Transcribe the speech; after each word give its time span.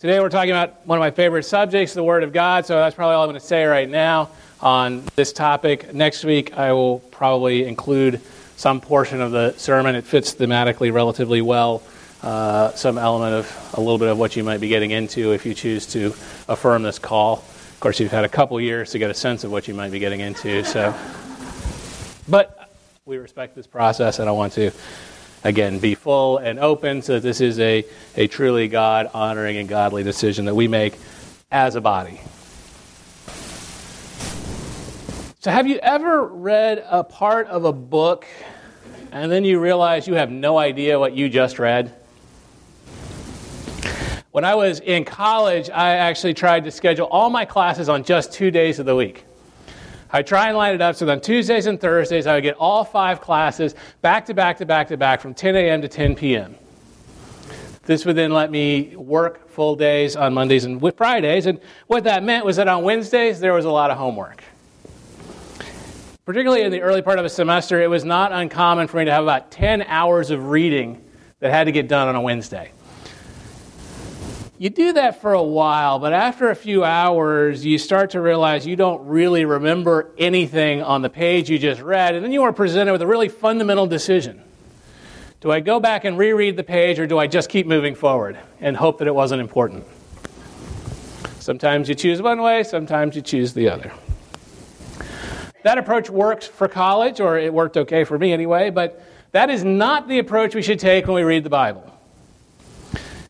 Today 0.00 0.20
we're 0.20 0.28
talking 0.28 0.52
about 0.52 0.86
one 0.86 0.96
of 0.96 1.00
my 1.00 1.10
favorite 1.10 1.42
subjects, 1.42 1.92
the 1.92 2.04
Word 2.04 2.22
of 2.22 2.32
God, 2.32 2.64
so 2.64 2.76
that's 2.76 2.94
probably 2.94 3.16
all 3.16 3.24
I'm 3.24 3.30
going 3.30 3.40
to 3.40 3.44
say 3.44 3.64
right 3.64 3.88
now 3.88 4.30
on 4.60 5.02
this 5.16 5.32
topic. 5.32 5.92
Next 5.92 6.22
week 6.22 6.56
I 6.56 6.72
will 6.72 7.00
probably 7.10 7.64
include 7.64 8.20
some 8.56 8.80
portion 8.80 9.20
of 9.20 9.32
the 9.32 9.54
sermon. 9.54 9.96
It 9.96 10.04
fits 10.04 10.36
thematically 10.36 10.92
relatively 10.92 11.42
well, 11.42 11.82
uh, 12.22 12.70
some 12.74 12.96
element 12.96 13.34
of 13.34 13.74
a 13.74 13.80
little 13.80 13.98
bit 13.98 14.06
of 14.06 14.20
what 14.20 14.36
you 14.36 14.44
might 14.44 14.60
be 14.60 14.68
getting 14.68 14.92
into 14.92 15.32
if 15.32 15.44
you 15.44 15.52
choose 15.52 15.84
to 15.86 16.14
affirm 16.46 16.84
this 16.84 17.00
call. 17.00 17.38
Of 17.38 17.78
course, 17.80 17.98
you've 17.98 18.12
had 18.12 18.24
a 18.24 18.28
couple 18.28 18.60
years 18.60 18.92
to 18.92 19.00
get 19.00 19.10
a 19.10 19.14
sense 19.14 19.42
of 19.42 19.50
what 19.50 19.66
you 19.66 19.74
might 19.74 19.90
be 19.90 19.98
getting 19.98 20.20
into, 20.20 20.62
so. 20.62 20.94
But 22.28 22.70
we 23.04 23.16
respect 23.16 23.56
this 23.56 23.66
process, 23.66 24.20
and 24.20 24.28
I 24.28 24.32
want 24.32 24.52
to 24.52 24.70
again, 25.48 25.78
be 25.78 25.94
full 25.94 26.36
and 26.36 26.58
open 26.58 27.00
so 27.00 27.14
that 27.14 27.22
this 27.22 27.40
is 27.40 27.58
a, 27.58 27.84
a 28.16 28.26
truly 28.26 28.68
God 28.68 29.10
honoring 29.14 29.56
and 29.56 29.68
godly 29.68 30.02
decision 30.02 30.44
that 30.44 30.54
we 30.54 30.68
make 30.68 30.94
as 31.50 31.74
a 31.74 31.80
body. 31.80 32.20
So, 35.40 35.50
have 35.50 35.66
you 35.66 35.78
ever 35.78 36.26
read 36.26 36.84
a 36.86 37.02
part 37.02 37.46
of 37.46 37.64
a 37.64 37.72
book 37.72 38.26
and 39.10 39.32
then 39.32 39.44
you 39.44 39.58
realize 39.58 40.06
you 40.06 40.14
have 40.14 40.30
no 40.30 40.58
idea 40.58 40.98
what 40.98 41.14
you 41.14 41.30
just 41.30 41.58
read? 41.58 41.94
When 44.30 44.44
I 44.44 44.54
was 44.54 44.80
in 44.80 45.06
college, 45.06 45.70
I 45.70 45.94
actually 45.94 46.34
tried 46.34 46.64
to 46.64 46.70
schedule 46.70 47.06
all 47.06 47.30
my 47.30 47.46
classes 47.46 47.88
on 47.88 48.04
just 48.04 48.34
two 48.34 48.50
days 48.50 48.78
of 48.78 48.84
the 48.84 48.94
week. 48.94 49.24
I 50.10 50.22
try 50.22 50.48
and 50.48 50.56
line 50.56 50.74
it 50.74 50.80
up 50.80 50.96
so 50.96 51.04
that 51.06 51.12
on 51.12 51.20
Tuesdays 51.20 51.66
and 51.66 51.78
Thursdays 51.78 52.26
I 52.26 52.34
would 52.34 52.42
get 52.42 52.56
all 52.56 52.84
five 52.84 53.20
classes 53.20 53.74
back 54.00 54.24
to 54.26 54.34
back 54.34 54.56
to 54.58 54.66
back 54.66 54.88
to 54.88 54.96
back 54.96 55.20
from 55.20 55.34
10 55.34 55.54
a.m. 55.56 55.82
to 55.82 55.88
10 55.88 56.14
p.m. 56.14 56.54
This 57.84 58.04
would 58.04 58.16
then 58.16 58.32
let 58.32 58.50
me 58.50 58.96
work 58.96 59.48
full 59.50 59.76
days 59.76 60.16
on 60.16 60.34
Mondays 60.34 60.64
and 60.64 60.80
Fridays. 60.96 61.46
And 61.46 61.60
what 61.86 62.04
that 62.04 62.22
meant 62.22 62.44
was 62.44 62.56
that 62.56 62.68
on 62.68 62.84
Wednesdays 62.84 63.40
there 63.40 63.52
was 63.52 63.64
a 63.64 63.70
lot 63.70 63.90
of 63.90 63.98
homework. 63.98 64.42
Particularly 66.24 66.62
in 66.62 66.72
the 66.72 66.82
early 66.82 67.00
part 67.00 67.18
of 67.18 67.24
a 67.24 67.30
semester, 67.30 67.80
it 67.82 67.88
was 67.88 68.04
not 68.04 68.32
uncommon 68.32 68.88
for 68.88 68.98
me 68.98 69.06
to 69.06 69.10
have 69.10 69.22
about 69.22 69.50
10 69.50 69.82
hours 69.82 70.30
of 70.30 70.48
reading 70.48 71.02
that 71.40 71.50
had 71.50 71.64
to 71.64 71.72
get 71.72 71.88
done 71.88 72.08
on 72.08 72.14
a 72.14 72.20
Wednesday 72.20 72.70
you 74.58 74.70
do 74.70 74.92
that 74.94 75.20
for 75.20 75.32
a 75.32 75.42
while, 75.42 76.00
but 76.00 76.12
after 76.12 76.50
a 76.50 76.56
few 76.56 76.84
hours, 76.84 77.64
you 77.64 77.78
start 77.78 78.10
to 78.10 78.20
realize 78.20 78.66
you 78.66 78.74
don't 78.74 79.06
really 79.06 79.44
remember 79.44 80.10
anything 80.18 80.82
on 80.82 81.00
the 81.00 81.08
page 81.08 81.48
you 81.48 81.60
just 81.60 81.80
read, 81.80 82.16
and 82.16 82.24
then 82.24 82.32
you 82.32 82.42
are 82.42 82.52
presented 82.52 82.90
with 82.90 83.00
a 83.00 83.06
really 83.06 83.28
fundamental 83.28 83.86
decision. 83.86 84.42
Do 85.40 85.52
I 85.52 85.60
go 85.60 85.78
back 85.78 86.04
and 86.04 86.18
reread 86.18 86.56
the 86.56 86.64
page, 86.64 86.98
or 86.98 87.06
do 87.06 87.18
I 87.18 87.28
just 87.28 87.48
keep 87.48 87.68
moving 87.68 87.94
forward 87.94 88.36
and 88.60 88.76
hope 88.76 88.98
that 88.98 89.06
it 89.06 89.14
wasn't 89.14 89.40
important? 89.40 89.84
Sometimes 91.38 91.88
you 91.88 91.94
choose 91.94 92.20
one 92.20 92.42
way, 92.42 92.64
sometimes 92.64 93.14
you 93.14 93.22
choose 93.22 93.54
the 93.54 93.68
other. 93.68 93.92
That 95.62 95.78
approach 95.78 96.10
works 96.10 96.48
for 96.48 96.66
college, 96.66 97.20
or 97.20 97.38
it 97.38 97.54
worked 97.54 97.76
okay 97.76 98.02
for 98.02 98.18
me 98.18 98.32
anyway, 98.32 98.70
but 98.70 99.04
that 99.30 99.50
is 99.50 99.62
not 99.62 100.08
the 100.08 100.18
approach 100.18 100.56
we 100.56 100.62
should 100.62 100.80
take 100.80 101.06
when 101.06 101.14
we 101.14 101.22
read 101.22 101.44
the 101.44 101.50
Bible. 101.50 101.94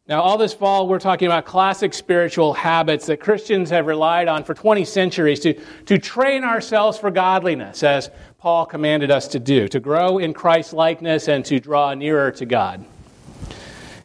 Now, 0.08 0.22
all 0.22 0.38
this 0.38 0.54
fall, 0.54 0.88
we're 0.88 1.00
talking 1.00 1.26
about 1.26 1.44
classic 1.44 1.92
spiritual 1.92 2.54
habits 2.54 3.04
that 3.06 3.20
Christians 3.20 3.68
have 3.68 3.84
relied 3.84 4.26
on 4.26 4.42
for 4.42 4.54
20 4.54 4.86
centuries 4.86 5.38
to, 5.40 5.52
to 5.84 5.98
train 5.98 6.44
ourselves 6.44 6.96
for 6.96 7.10
godliness, 7.10 7.82
as 7.82 8.10
Paul 8.38 8.64
commanded 8.64 9.10
us 9.10 9.28
to 9.28 9.38
do, 9.38 9.68
to 9.68 9.78
grow 9.80 10.16
in 10.16 10.32
Christ's 10.32 10.72
likeness 10.72 11.28
and 11.28 11.44
to 11.44 11.60
draw 11.60 11.92
nearer 11.92 12.30
to 12.32 12.46
God. 12.46 12.86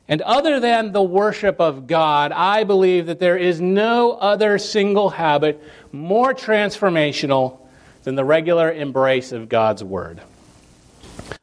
And 0.09 0.21
other 0.23 0.59
than 0.59 0.91
the 0.91 1.01
worship 1.01 1.61
of 1.61 1.87
God, 1.87 2.33
I 2.33 2.65
believe 2.65 3.05
that 3.05 3.19
there 3.19 3.37
is 3.37 3.61
no 3.61 4.11
other 4.11 4.57
single 4.57 5.09
habit 5.09 5.63
more 5.93 6.33
transformational 6.33 7.59
than 8.03 8.15
the 8.15 8.25
regular 8.25 8.69
embrace 8.73 9.31
of 9.31 9.47
God's 9.47 9.85
Word. 9.85 10.19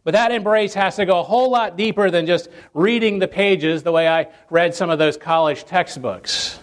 But 0.02 0.12
that 0.12 0.32
embrace 0.32 0.74
has 0.74 0.96
to 0.96 1.06
go 1.06 1.20
a 1.20 1.22
whole 1.22 1.50
lot 1.50 1.76
deeper 1.76 2.10
than 2.10 2.26
just 2.26 2.48
reading 2.72 3.18
the 3.18 3.28
pages 3.28 3.82
the 3.82 3.92
way 3.92 4.08
I 4.08 4.28
read 4.48 4.74
some 4.74 4.90
of 4.90 4.98
those 4.98 5.16
college 5.16 5.64
textbooks. 5.64 6.58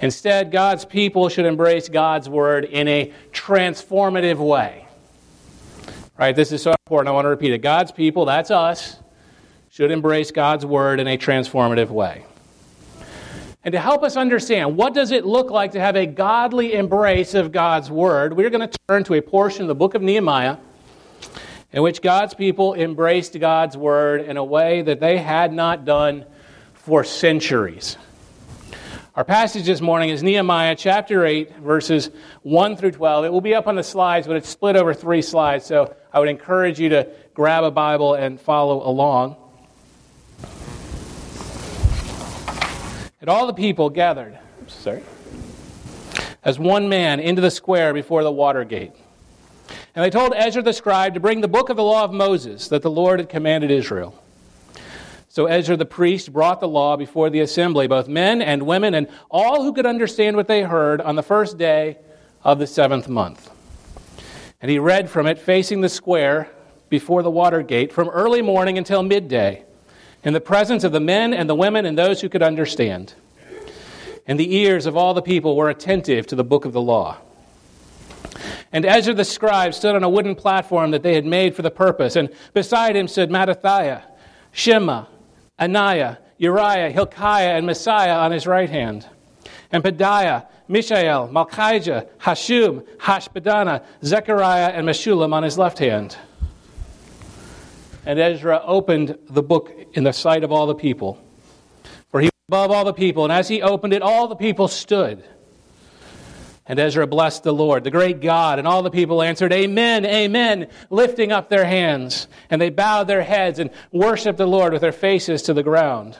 Instead, 0.00 0.50
God's 0.50 0.84
people 0.84 1.28
should 1.28 1.46
embrace 1.46 1.88
God's 1.88 2.28
word 2.28 2.64
in 2.64 2.88
a 2.88 3.12
transformative 3.32 4.36
way. 4.36 4.86
Right? 6.18 6.36
This 6.36 6.52
is 6.52 6.62
so 6.62 6.74
important. 6.86 7.08
I 7.08 7.12
want 7.12 7.24
to 7.24 7.30
repeat 7.30 7.52
it. 7.52 7.58
God's 7.58 7.92
people, 7.92 8.26
that's 8.26 8.50
us, 8.50 8.98
should 9.70 9.90
embrace 9.90 10.30
God's 10.30 10.66
word 10.66 11.00
in 11.00 11.06
a 11.06 11.16
transformative 11.16 11.88
way. 11.88 12.24
And 13.62 13.72
to 13.72 13.80
help 13.80 14.02
us 14.02 14.16
understand 14.16 14.76
what 14.76 14.94
does 14.94 15.10
it 15.10 15.26
look 15.26 15.50
like 15.50 15.72
to 15.72 15.80
have 15.80 15.96
a 15.96 16.06
godly 16.06 16.74
embrace 16.74 17.34
of 17.34 17.52
God's 17.52 17.90
word, 17.90 18.34
we're 18.34 18.50
going 18.50 18.66
to 18.66 18.78
turn 18.88 19.04
to 19.04 19.14
a 19.14 19.22
portion 19.22 19.62
of 19.62 19.68
the 19.68 19.74
book 19.74 19.94
of 19.94 20.00
Nehemiah 20.00 20.56
in 21.72 21.82
which 21.82 22.02
God's 22.02 22.34
people 22.34 22.74
embraced 22.74 23.38
God's 23.38 23.76
word 23.76 24.22
in 24.22 24.36
a 24.36 24.44
way 24.44 24.82
that 24.82 25.00
they 25.00 25.18
had 25.18 25.52
not 25.52 25.84
done 25.84 26.24
for 26.74 27.04
centuries. 27.04 27.96
Our 29.14 29.24
passage 29.24 29.66
this 29.66 29.80
morning 29.80 30.10
is 30.10 30.22
Nehemiah 30.22 30.76
chapter 30.76 31.26
8, 31.26 31.56
verses 31.56 32.10
1 32.42 32.76
through 32.76 32.92
12. 32.92 33.26
It 33.26 33.32
will 33.32 33.40
be 33.40 33.54
up 33.54 33.66
on 33.66 33.74
the 33.74 33.82
slides, 33.82 34.26
but 34.26 34.36
it's 34.36 34.48
split 34.48 34.76
over 34.76 34.94
three 34.94 35.22
slides, 35.22 35.66
so 35.66 35.94
I 36.12 36.20
would 36.20 36.28
encourage 36.28 36.80
you 36.80 36.88
to 36.90 37.08
grab 37.34 37.64
a 37.64 37.70
Bible 37.70 38.14
and 38.14 38.40
follow 38.40 38.88
along. 38.88 39.36
And 43.20 43.28
all 43.28 43.46
the 43.46 43.52
people 43.52 43.90
gathered, 43.90 44.38
sorry, 44.68 45.02
as 46.42 46.58
one 46.58 46.88
man 46.88 47.20
into 47.20 47.42
the 47.42 47.50
square 47.50 47.92
before 47.92 48.22
the 48.22 48.32
water 48.32 48.64
gate. 48.64 48.92
And 49.94 50.04
they 50.04 50.10
told 50.10 50.34
Ezra 50.36 50.62
the 50.62 50.72
scribe 50.72 51.14
to 51.14 51.20
bring 51.20 51.40
the 51.40 51.48
book 51.48 51.68
of 51.68 51.76
the 51.76 51.82
law 51.82 52.04
of 52.04 52.12
Moses 52.12 52.68
that 52.68 52.82
the 52.82 52.90
Lord 52.90 53.18
had 53.18 53.28
commanded 53.28 53.70
Israel. 53.70 54.20
So 55.28 55.46
Ezra 55.46 55.76
the 55.76 55.84
priest 55.84 56.32
brought 56.32 56.60
the 56.60 56.68
law 56.68 56.96
before 56.96 57.30
the 57.30 57.40
assembly, 57.40 57.86
both 57.86 58.08
men 58.08 58.42
and 58.42 58.62
women, 58.62 58.94
and 58.94 59.08
all 59.30 59.62
who 59.62 59.72
could 59.72 59.86
understand 59.86 60.36
what 60.36 60.48
they 60.48 60.62
heard 60.62 61.00
on 61.00 61.16
the 61.16 61.22
first 61.22 61.56
day 61.56 61.98
of 62.42 62.58
the 62.58 62.66
seventh 62.66 63.08
month. 63.08 63.50
And 64.60 64.70
he 64.70 64.78
read 64.78 65.08
from 65.08 65.26
it 65.26 65.38
facing 65.38 65.80
the 65.80 65.88
square 65.88 66.50
before 66.88 67.22
the 67.22 67.30
water 67.30 67.62
gate 67.62 67.92
from 67.92 68.08
early 68.08 68.42
morning 68.42 68.76
until 68.76 69.02
midday, 69.02 69.64
in 70.24 70.32
the 70.32 70.40
presence 70.40 70.84
of 70.84 70.92
the 70.92 71.00
men 71.00 71.32
and 71.32 71.48
the 71.48 71.54
women 71.54 71.86
and 71.86 71.96
those 71.96 72.20
who 72.20 72.28
could 72.28 72.42
understand. 72.42 73.14
And 74.26 74.38
the 74.38 74.54
ears 74.56 74.86
of 74.86 74.96
all 74.96 75.14
the 75.14 75.22
people 75.22 75.56
were 75.56 75.70
attentive 75.70 76.26
to 76.28 76.36
the 76.36 76.44
book 76.44 76.64
of 76.64 76.72
the 76.72 76.80
law. 76.80 77.18
And 78.72 78.84
Ezra 78.84 79.14
the 79.14 79.24
scribe 79.24 79.74
stood 79.74 79.96
on 79.96 80.04
a 80.04 80.08
wooden 80.08 80.36
platform 80.36 80.92
that 80.92 81.02
they 81.02 81.14
had 81.14 81.26
made 81.26 81.56
for 81.56 81.62
the 81.62 81.70
purpose, 81.70 82.14
and 82.14 82.30
beside 82.54 82.94
him 82.94 83.08
stood 83.08 83.28
Mattithiah, 83.28 84.02
Shema, 84.52 85.06
Ananiah, 85.58 86.18
Uriah, 86.38 86.90
Hilkiah, 86.90 87.56
and 87.56 87.66
Maaseiah 87.66 88.20
on 88.20 88.30
his 88.30 88.46
right 88.46 88.70
hand, 88.70 89.06
and 89.72 89.82
Pedaiah, 89.82 90.46
Mishael, 90.68 91.28
Malchijah, 91.28 92.08
Hashum, 92.18 92.86
Hashbaddanah, 92.98 93.84
Zechariah, 94.04 94.68
and 94.68 94.86
Meshullam 94.86 95.32
on 95.32 95.42
his 95.42 95.58
left 95.58 95.78
hand. 95.78 96.16
And 98.06 98.18
Ezra 98.18 98.62
opened 98.64 99.18
the 99.28 99.42
book 99.42 99.72
in 99.94 100.04
the 100.04 100.12
sight 100.12 100.44
of 100.44 100.52
all 100.52 100.66
the 100.66 100.76
people, 100.76 101.22
for 102.08 102.20
he 102.20 102.26
was 102.26 102.32
above 102.48 102.70
all 102.70 102.84
the 102.84 102.94
people, 102.94 103.24
and 103.24 103.32
as 103.32 103.48
he 103.48 103.62
opened 103.62 103.92
it, 103.92 104.00
all 104.00 104.28
the 104.28 104.36
people 104.36 104.68
stood. 104.68 105.24
And 106.70 106.78
Ezra 106.78 107.04
blessed 107.04 107.42
the 107.42 107.52
Lord, 107.52 107.82
the 107.82 107.90
great 107.90 108.20
God, 108.20 108.60
and 108.60 108.68
all 108.68 108.84
the 108.84 108.92
people 108.92 109.22
answered, 109.22 109.52
Amen, 109.52 110.06
Amen, 110.06 110.68
lifting 110.88 111.32
up 111.32 111.50
their 111.50 111.64
hands. 111.64 112.28
And 112.48 112.60
they 112.60 112.70
bowed 112.70 113.08
their 113.08 113.24
heads 113.24 113.58
and 113.58 113.70
worshiped 113.90 114.38
the 114.38 114.46
Lord 114.46 114.72
with 114.72 114.80
their 114.80 114.92
faces 114.92 115.42
to 115.42 115.52
the 115.52 115.64
ground. 115.64 116.16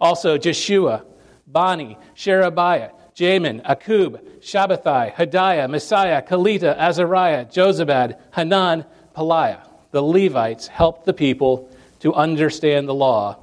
Also, 0.00 0.38
Jeshua, 0.38 1.04
Bani, 1.46 1.98
Sherebiah, 2.14 2.92
Jamin, 3.14 3.62
Akub, 3.66 4.18
Shabbethai, 4.40 5.12
Hodiah, 5.12 5.68
Maaseiah, 5.68 6.26
Kelita, 6.26 6.74
Azariah, 6.78 7.44
Jozabad, 7.44 8.18
Hanan, 8.34 8.86
Pelaiah. 9.14 9.60
The 9.90 10.02
Levites 10.02 10.68
helped 10.68 11.04
the 11.04 11.12
people 11.12 11.68
to 12.00 12.14
understand 12.14 12.88
the 12.88 12.94
law 12.94 13.36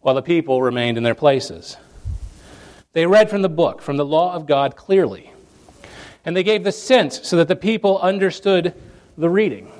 while 0.00 0.14
the 0.14 0.22
people 0.22 0.62
remained 0.62 0.96
in 0.96 1.02
their 1.02 1.14
places. 1.14 1.76
They 2.92 3.06
read 3.06 3.28
from 3.30 3.42
the 3.42 3.48
book, 3.48 3.82
from 3.82 3.96
the 3.96 4.04
law 4.04 4.34
of 4.34 4.46
God 4.46 4.76
clearly. 4.76 5.32
And 6.24 6.36
they 6.36 6.42
gave 6.42 6.64
the 6.64 6.72
sense 6.72 7.20
so 7.26 7.36
that 7.36 7.48
the 7.48 7.56
people 7.56 7.98
understood 7.98 8.74
the 9.16 9.28
reading. 9.28 9.70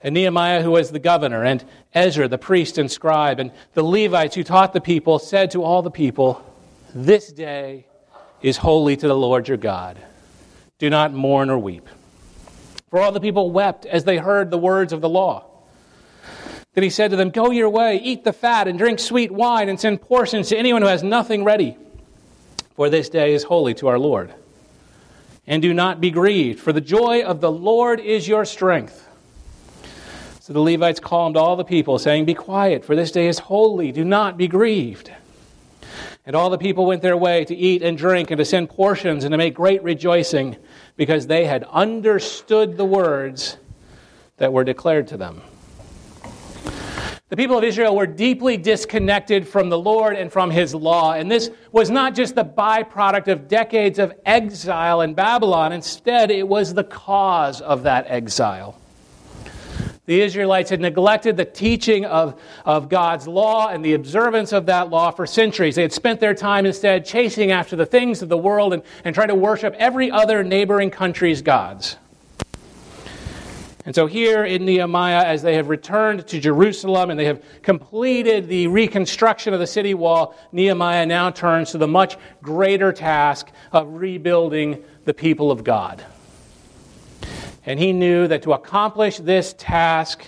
And 0.00 0.14
Nehemiah, 0.14 0.62
who 0.62 0.70
was 0.70 0.90
the 0.90 0.98
governor, 0.98 1.44
and 1.44 1.62
Ezra, 1.92 2.28
the 2.28 2.38
priest 2.38 2.78
and 2.78 2.90
scribe, 2.90 3.38
and 3.38 3.52
the 3.74 3.82
Levites 3.82 4.34
who 4.34 4.42
taught 4.42 4.72
the 4.72 4.80
people, 4.80 5.18
said 5.18 5.50
to 5.50 5.62
all 5.62 5.82
the 5.82 5.90
people, 5.90 6.42
This 6.94 7.30
day 7.30 7.86
is 8.40 8.56
holy 8.56 8.96
to 8.96 9.06
the 9.06 9.16
Lord 9.16 9.48
your 9.48 9.58
God. 9.58 9.98
Do 10.78 10.88
not 10.88 11.12
mourn 11.12 11.50
or 11.50 11.58
weep. 11.58 11.86
For 12.88 13.00
all 13.00 13.12
the 13.12 13.20
people 13.20 13.50
wept 13.50 13.84
as 13.84 14.04
they 14.04 14.16
heard 14.16 14.50
the 14.50 14.58
words 14.58 14.92
of 14.92 15.02
the 15.02 15.08
law. 15.08 15.49
Then 16.74 16.84
he 16.84 16.90
said 16.90 17.10
to 17.10 17.16
them, 17.16 17.30
Go 17.30 17.50
your 17.50 17.68
way, 17.68 17.96
eat 17.96 18.24
the 18.24 18.32
fat, 18.32 18.68
and 18.68 18.78
drink 18.78 18.98
sweet 18.98 19.32
wine, 19.32 19.68
and 19.68 19.80
send 19.80 20.00
portions 20.00 20.48
to 20.48 20.56
anyone 20.56 20.82
who 20.82 20.88
has 20.88 21.02
nothing 21.02 21.42
ready. 21.42 21.76
For 22.76 22.88
this 22.88 23.08
day 23.08 23.34
is 23.34 23.42
holy 23.42 23.74
to 23.74 23.88
our 23.88 23.98
Lord. 23.98 24.32
And 25.46 25.60
do 25.60 25.74
not 25.74 26.00
be 26.00 26.10
grieved, 26.10 26.60
for 26.60 26.72
the 26.72 26.80
joy 26.80 27.22
of 27.22 27.40
the 27.40 27.50
Lord 27.50 27.98
is 27.98 28.28
your 28.28 28.44
strength. 28.44 29.08
So 30.38 30.52
the 30.52 30.60
Levites 30.60 31.00
calmed 31.00 31.36
all 31.36 31.56
the 31.56 31.64
people, 31.64 31.98
saying, 31.98 32.24
Be 32.24 32.34
quiet, 32.34 32.84
for 32.84 32.94
this 32.94 33.10
day 33.10 33.26
is 33.26 33.40
holy. 33.40 33.90
Do 33.90 34.04
not 34.04 34.36
be 34.36 34.46
grieved. 34.46 35.10
And 36.24 36.36
all 36.36 36.50
the 36.50 36.58
people 36.58 36.86
went 36.86 37.02
their 37.02 37.16
way 37.16 37.44
to 37.46 37.54
eat 37.54 37.82
and 37.82 37.98
drink 37.98 38.30
and 38.30 38.38
to 38.38 38.44
send 38.44 38.68
portions 38.70 39.24
and 39.24 39.32
to 39.32 39.38
make 39.38 39.54
great 39.54 39.82
rejoicing 39.82 40.56
because 40.96 41.26
they 41.26 41.46
had 41.46 41.64
understood 41.64 42.76
the 42.76 42.84
words 42.84 43.56
that 44.36 44.52
were 44.52 44.62
declared 44.62 45.08
to 45.08 45.16
them. 45.16 45.42
The 47.30 47.36
people 47.36 47.56
of 47.56 47.62
Israel 47.62 47.94
were 47.94 48.08
deeply 48.08 48.56
disconnected 48.56 49.46
from 49.46 49.68
the 49.68 49.78
Lord 49.78 50.16
and 50.16 50.32
from 50.32 50.50
his 50.50 50.74
law. 50.74 51.12
And 51.12 51.30
this 51.30 51.48
was 51.70 51.88
not 51.88 52.12
just 52.12 52.34
the 52.34 52.44
byproduct 52.44 53.28
of 53.28 53.46
decades 53.46 54.00
of 54.00 54.12
exile 54.26 55.02
in 55.02 55.14
Babylon, 55.14 55.72
instead, 55.72 56.32
it 56.32 56.46
was 56.46 56.74
the 56.74 56.82
cause 56.82 57.60
of 57.60 57.84
that 57.84 58.06
exile. 58.08 58.76
The 60.06 60.22
Israelites 60.22 60.70
had 60.70 60.80
neglected 60.80 61.36
the 61.36 61.44
teaching 61.44 62.04
of, 62.04 62.42
of 62.64 62.88
God's 62.88 63.28
law 63.28 63.68
and 63.68 63.84
the 63.84 63.94
observance 63.94 64.52
of 64.52 64.66
that 64.66 64.90
law 64.90 65.12
for 65.12 65.24
centuries. 65.24 65.76
They 65.76 65.82
had 65.82 65.92
spent 65.92 66.18
their 66.18 66.34
time 66.34 66.66
instead 66.66 67.06
chasing 67.06 67.52
after 67.52 67.76
the 67.76 67.86
things 67.86 68.22
of 68.22 68.28
the 68.28 68.36
world 68.36 68.72
and, 68.72 68.82
and 69.04 69.14
trying 69.14 69.28
to 69.28 69.36
worship 69.36 69.76
every 69.78 70.10
other 70.10 70.42
neighboring 70.42 70.90
country's 70.90 71.42
gods. 71.42 71.96
And 73.86 73.94
so, 73.94 74.06
here 74.06 74.44
in 74.44 74.66
Nehemiah, 74.66 75.24
as 75.24 75.40
they 75.42 75.54
have 75.54 75.68
returned 75.68 76.26
to 76.28 76.38
Jerusalem 76.38 77.08
and 77.08 77.18
they 77.18 77.24
have 77.24 77.42
completed 77.62 78.46
the 78.46 78.66
reconstruction 78.66 79.54
of 79.54 79.60
the 79.60 79.66
city 79.66 79.94
wall, 79.94 80.36
Nehemiah 80.52 81.06
now 81.06 81.30
turns 81.30 81.70
to 81.70 81.78
the 81.78 81.88
much 81.88 82.18
greater 82.42 82.92
task 82.92 83.48
of 83.72 83.94
rebuilding 83.94 84.84
the 85.06 85.14
people 85.14 85.50
of 85.50 85.64
God. 85.64 86.04
And 87.64 87.78
he 87.78 87.92
knew 87.92 88.28
that 88.28 88.42
to 88.42 88.52
accomplish 88.52 89.16
this 89.16 89.54
task, 89.56 90.26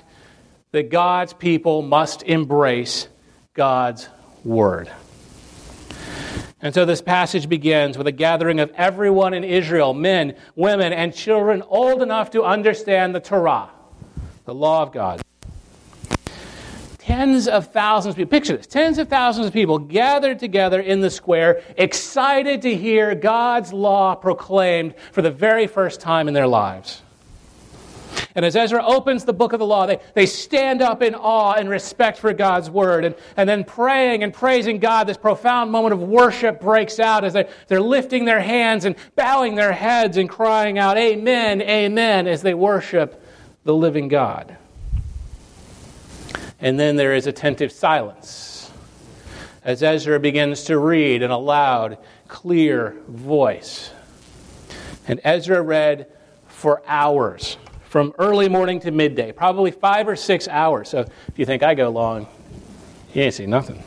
that 0.70 0.90
God's 0.90 1.34
people 1.34 1.82
must 1.82 2.22
embrace 2.22 3.08
God's 3.52 4.08
word. 4.44 4.90
And 6.62 6.72
so 6.72 6.84
this 6.84 7.02
passage 7.02 7.48
begins 7.48 7.98
with 7.98 8.06
a 8.06 8.12
gathering 8.12 8.60
of 8.60 8.70
everyone 8.76 9.34
in 9.34 9.42
Israel 9.42 9.92
men, 9.92 10.36
women, 10.54 10.92
and 10.92 11.12
children 11.12 11.62
old 11.62 12.02
enough 12.02 12.30
to 12.30 12.44
understand 12.44 13.16
the 13.16 13.20
Torah, 13.20 13.68
the 14.44 14.54
law 14.54 14.82
of 14.82 14.92
God. 14.92 15.20
Tens 16.98 17.48
of 17.48 17.72
thousands 17.72 18.12
of 18.12 18.16
people, 18.16 18.30
picture 18.30 18.56
this, 18.56 18.68
tens 18.68 18.98
of 18.98 19.08
thousands 19.08 19.48
of 19.48 19.52
people 19.52 19.80
gathered 19.80 20.38
together 20.38 20.80
in 20.80 21.00
the 21.00 21.10
square, 21.10 21.60
excited 21.76 22.62
to 22.62 22.76
hear 22.76 23.16
God's 23.16 23.72
law 23.72 24.14
proclaimed 24.14 24.94
for 25.10 25.20
the 25.20 25.32
very 25.32 25.66
first 25.66 26.00
time 26.00 26.28
in 26.28 26.34
their 26.34 26.46
lives. 26.46 27.02
And 28.34 28.44
as 28.44 28.56
Ezra 28.56 28.84
opens 28.84 29.24
the 29.24 29.32
book 29.32 29.52
of 29.52 29.58
the 29.58 29.66
law, 29.66 29.86
they, 29.86 30.00
they 30.14 30.26
stand 30.26 30.80
up 30.80 31.02
in 31.02 31.14
awe 31.14 31.52
and 31.52 31.68
respect 31.68 32.18
for 32.18 32.32
God's 32.32 32.70
word. 32.70 33.04
And, 33.04 33.14
and 33.36 33.48
then 33.48 33.64
praying 33.64 34.22
and 34.22 34.32
praising 34.32 34.78
God, 34.78 35.06
this 35.06 35.18
profound 35.18 35.70
moment 35.70 35.92
of 35.92 36.00
worship 36.00 36.60
breaks 36.60 36.98
out 36.98 37.24
as 37.24 37.34
they, 37.34 37.48
they're 37.68 37.80
lifting 37.80 38.24
their 38.24 38.40
hands 38.40 38.84
and 38.84 38.96
bowing 39.16 39.54
their 39.54 39.72
heads 39.72 40.16
and 40.16 40.28
crying 40.28 40.78
out, 40.78 40.96
Amen, 40.96 41.60
Amen, 41.62 42.26
as 42.26 42.42
they 42.42 42.54
worship 42.54 43.22
the 43.64 43.74
living 43.74 44.08
God. 44.08 44.56
And 46.60 46.78
then 46.78 46.96
there 46.96 47.14
is 47.14 47.26
attentive 47.26 47.72
silence 47.72 48.70
as 49.64 49.82
Ezra 49.82 50.18
begins 50.18 50.64
to 50.64 50.78
read 50.78 51.22
in 51.22 51.30
a 51.30 51.38
loud, 51.38 51.98
clear 52.28 52.96
voice. 53.08 53.92
And 55.06 55.20
Ezra 55.24 55.60
read 55.62 56.06
for 56.46 56.82
hours 56.86 57.56
from 57.92 58.14
early 58.18 58.48
morning 58.48 58.80
to 58.80 58.90
midday, 58.90 59.32
probably 59.32 59.70
five 59.70 60.08
or 60.08 60.16
six 60.16 60.48
hours. 60.48 60.88
So 60.88 61.00
if 61.00 61.38
you 61.38 61.44
think 61.44 61.62
I 61.62 61.74
go 61.74 61.90
long, 61.90 62.26
you 63.12 63.20
ain't 63.20 63.34
see 63.34 63.44
nothing. 63.44 63.84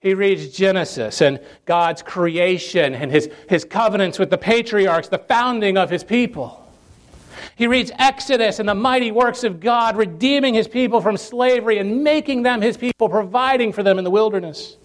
He 0.00 0.14
reads 0.14 0.48
Genesis 0.48 1.20
and 1.20 1.38
God's 1.66 2.00
creation 2.00 2.94
and 2.94 3.10
his, 3.10 3.28
his 3.50 3.66
covenants 3.66 4.18
with 4.18 4.30
the 4.30 4.38
patriarchs, 4.38 5.08
the 5.08 5.18
founding 5.18 5.76
of 5.76 5.90
his 5.90 6.02
people. 6.02 6.66
He 7.56 7.66
reads 7.66 7.92
Exodus 7.98 8.58
and 8.58 8.66
the 8.66 8.74
mighty 8.74 9.12
works 9.12 9.44
of 9.44 9.60
God, 9.60 9.98
redeeming 9.98 10.54
his 10.54 10.66
people 10.66 11.02
from 11.02 11.18
slavery 11.18 11.76
and 11.76 12.02
making 12.02 12.42
them 12.42 12.62
his 12.62 12.78
people, 12.78 13.10
providing 13.10 13.70
for 13.70 13.82
them 13.82 13.98
in 13.98 14.04
the 14.04 14.10
wilderness. 14.10 14.78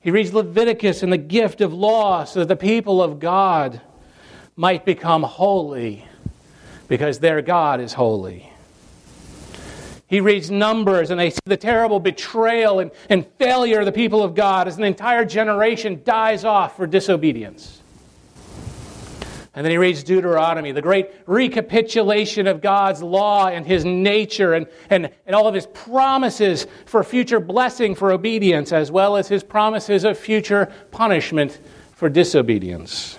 He 0.00 0.10
reads 0.10 0.34
Leviticus 0.34 1.04
and 1.04 1.12
the 1.12 1.16
gift 1.16 1.60
of 1.60 1.72
law 1.72 2.24
so 2.24 2.40
that 2.40 2.48
the 2.48 2.56
people 2.56 3.00
of 3.00 3.20
God 3.20 3.80
might 4.56 4.84
become 4.84 5.22
holy 5.22 6.07
because 6.88 7.18
their 7.18 7.42
God 7.42 7.80
is 7.80 7.92
holy. 7.92 8.50
He 10.08 10.20
reads 10.22 10.50
Numbers 10.50 11.10
and 11.10 11.20
they 11.20 11.30
see 11.30 11.38
the 11.44 11.56
terrible 11.56 12.00
betrayal 12.00 12.80
and, 12.80 12.90
and 13.10 13.26
failure 13.38 13.80
of 13.80 13.86
the 13.86 13.92
people 13.92 14.22
of 14.22 14.34
God 14.34 14.66
as 14.66 14.78
an 14.78 14.84
entire 14.84 15.24
generation 15.24 16.00
dies 16.04 16.44
off 16.44 16.76
for 16.76 16.86
disobedience. 16.86 17.82
And 19.54 19.64
then 19.64 19.72
he 19.72 19.76
reads 19.76 20.04
Deuteronomy, 20.04 20.72
the 20.72 20.80
great 20.80 21.10
recapitulation 21.26 22.46
of 22.46 22.60
God's 22.62 23.02
law 23.02 23.48
and 23.48 23.66
his 23.66 23.84
nature 23.84 24.54
and, 24.54 24.66
and, 24.88 25.10
and 25.26 25.34
all 25.34 25.48
of 25.48 25.54
his 25.54 25.66
promises 25.66 26.66
for 26.86 27.02
future 27.02 27.40
blessing 27.40 27.94
for 27.96 28.12
obedience, 28.12 28.72
as 28.72 28.90
well 28.90 29.16
as 29.16 29.26
his 29.26 29.42
promises 29.42 30.04
of 30.04 30.16
future 30.16 30.72
punishment 30.90 31.58
for 31.92 32.08
disobedience. 32.08 33.18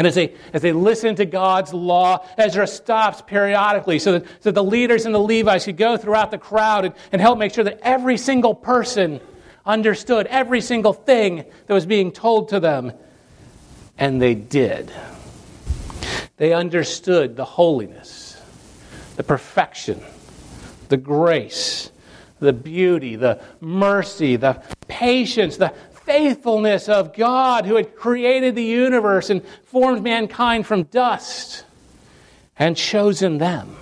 And 0.00 0.06
as 0.06 0.14
they, 0.14 0.32
as 0.54 0.62
they 0.62 0.72
listen 0.72 1.14
to 1.16 1.26
God's 1.26 1.74
law, 1.74 2.24
Ezra 2.38 2.66
stops 2.66 3.20
periodically 3.20 3.98
so 3.98 4.12
that, 4.12 4.24
so 4.24 4.44
that 4.44 4.54
the 4.54 4.64
leaders 4.64 5.04
and 5.04 5.14
the 5.14 5.18
Levites 5.18 5.66
could 5.66 5.76
go 5.76 5.98
throughout 5.98 6.30
the 6.30 6.38
crowd 6.38 6.86
and, 6.86 6.94
and 7.12 7.20
help 7.20 7.38
make 7.38 7.52
sure 7.52 7.64
that 7.64 7.80
every 7.82 8.16
single 8.16 8.54
person 8.54 9.20
understood 9.66 10.26
every 10.28 10.62
single 10.62 10.94
thing 10.94 11.44
that 11.66 11.74
was 11.74 11.84
being 11.84 12.12
told 12.12 12.48
to 12.48 12.60
them. 12.60 12.94
And 13.98 14.22
they 14.22 14.34
did. 14.34 14.90
They 16.38 16.54
understood 16.54 17.36
the 17.36 17.44
holiness, 17.44 18.40
the 19.16 19.22
perfection, 19.22 20.00
the 20.88 20.96
grace, 20.96 21.90
the 22.38 22.54
beauty, 22.54 23.16
the 23.16 23.42
mercy, 23.60 24.36
the 24.36 24.62
patience, 24.88 25.58
the 25.58 25.74
faithfulness 26.10 26.88
of 26.88 27.14
God 27.14 27.66
who 27.66 27.76
had 27.76 27.94
created 27.94 28.56
the 28.56 28.64
universe 28.64 29.30
and 29.30 29.46
formed 29.66 30.02
mankind 30.02 30.66
from 30.66 30.82
dust 30.82 31.64
and 32.58 32.76
chosen 32.76 33.38
them. 33.38 33.76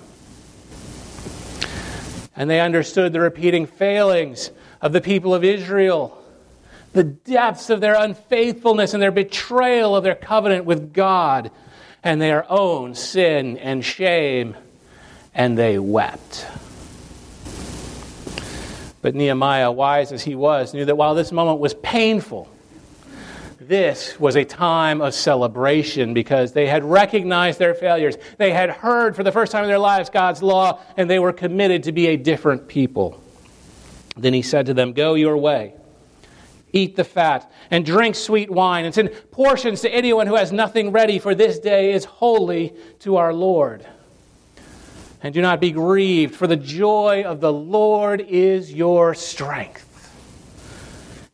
And 2.36 2.50
they 2.50 2.60
understood 2.60 3.14
the 3.14 3.20
repeating 3.20 3.64
failings 3.64 4.50
of 4.82 4.92
the 4.92 5.00
people 5.00 5.34
of 5.34 5.42
Israel, 5.42 6.22
the 6.92 7.04
depths 7.04 7.70
of 7.70 7.80
their 7.80 7.94
unfaithfulness 7.94 8.92
and 8.92 9.02
their 9.02 9.10
betrayal 9.10 9.96
of 9.96 10.04
their 10.04 10.14
covenant 10.14 10.66
with 10.66 10.92
God, 10.92 11.50
and 12.04 12.20
their 12.20 12.44
own 12.52 12.94
sin 12.94 13.56
and 13.56 13.82
shame, 13.82 14.54
and 15.34 15.56
they 15.56 15.78
wept. 15.78 16.46
But 19.08 19.14
Nehemiah, 19.14 19.72
wise 19.72 20.12
as 20.12 20.22
he 20.22 20.34
was, 20.34 20.74
knew 20.74 20.84
that 20.84 20.94
while 20.94 21.14
this 21.14 21.32
moment 21.32 21.60
was 21.60 21.72
painful, 21.72 22.46
this 23.58 24.20
was 24.20 24.36
a 24.36 24.44
time 24.44 25.00
of 25.00 25.14
celebration 25.14 26.12
because 26.12 26.52
they 26.52 26.66
had 26.66 26.84
recognized 26.84 27.58
their 27.58 27.72
failures. 27.72 28.18
They 28.36 28.50
had 28.50 28.68
heard 28.68 29.16
for 29.16 29.22
the 29.22 29.32
first 29.32 29.50
time 29.50 29.64
in 29.64 29.70
their 29.70 29.78
lives 29.78 30.10
God's 30.10 30.42
law, 30.42 30.82
and 30.98 31.08
they 31.08 31.18
were 31.18 31.32
committed 31.32 31.84
to 31.84 31.92
be 31.92 32.08
a 32.08 32.18
different 32.18 32.68
people. 32.68 33.18
Then 34.14 34.34
he 34.34 34.42
said 34.42 34.66
to 34.66 34.74
them, 34.74 34.92
Go 34.92 35.14
your 35.14 35.38
way, 35.38 35.72
eat 36.74 36.94
the 36.94 37.02
fat, 37.02 37.50
and 37.70 37.86
drink 37.86 38.14
sweet 38.14 38.50
wine, 38.50 38.84
and 38.84 38.94
send 38.94 39.10
portions 39.30 39.80
to 39.80 39.90
anyone 39.90 40.26
who 40.26 40.34
has 40.34 40.52
nothing 40.52 40.92
ready, 40.92 41.18
for 41.18 41.34
this 41.34 41.58
day 41.58 41.92
is 41.92 42.04
holy 42.04 42.74
to 42.98 43.16
our 43.16 43.32
Lord 43.32 43.86
and 45.22 45.34
do 45.34 45.42
not 45.42 45.60
be 45.60 45.72
grieved, 45.72 46.34
for 46.34 46.46
the 46.46 46.56
joy 46.56 47.24
of 47.24 47.40
the 47.40 47.52
Lord 47.52 48.20
is 48.20 48.72
your 48.72 49.14
strength. 49.14 49.84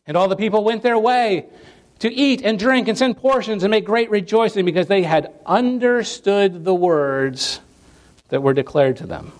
And 0.07 0.15
all 0.17 0.27
the 0.27 0.35
people 0.35 0.63
went 0.63 0.83
their 0.83 0.97
way 0.97 1.45
to 1.99 2.11
eat 2.11 2.41
and 2.43 2.59
drink 2.59 2.87
and 2.87 2.97
send 2.97 3.17
portions 3.17 3.63
and 3.63 3.71
make 3.71 3.85
great 3.85 4.09
rejoicing 4.09 4.65
because 4.65 4.87
they 4.87 5.03
had 5.03 5.33
understood 5.45 6.63
the 6.63 6.73
words 6.73 7.61
that 8.29 8.41
were 8.41 8.53
declared 8.53 8.97
to 8.97 9.07
them. 9.07 9.31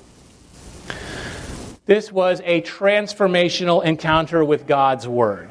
This 1.85 2.11
was 2.11 2.41
a 2.45 2.61
transformational 2.61 3.83
encounter 3.83 4.43
with 4.43 4.65
God's 4.65 5.07
Word. 5.07 5.49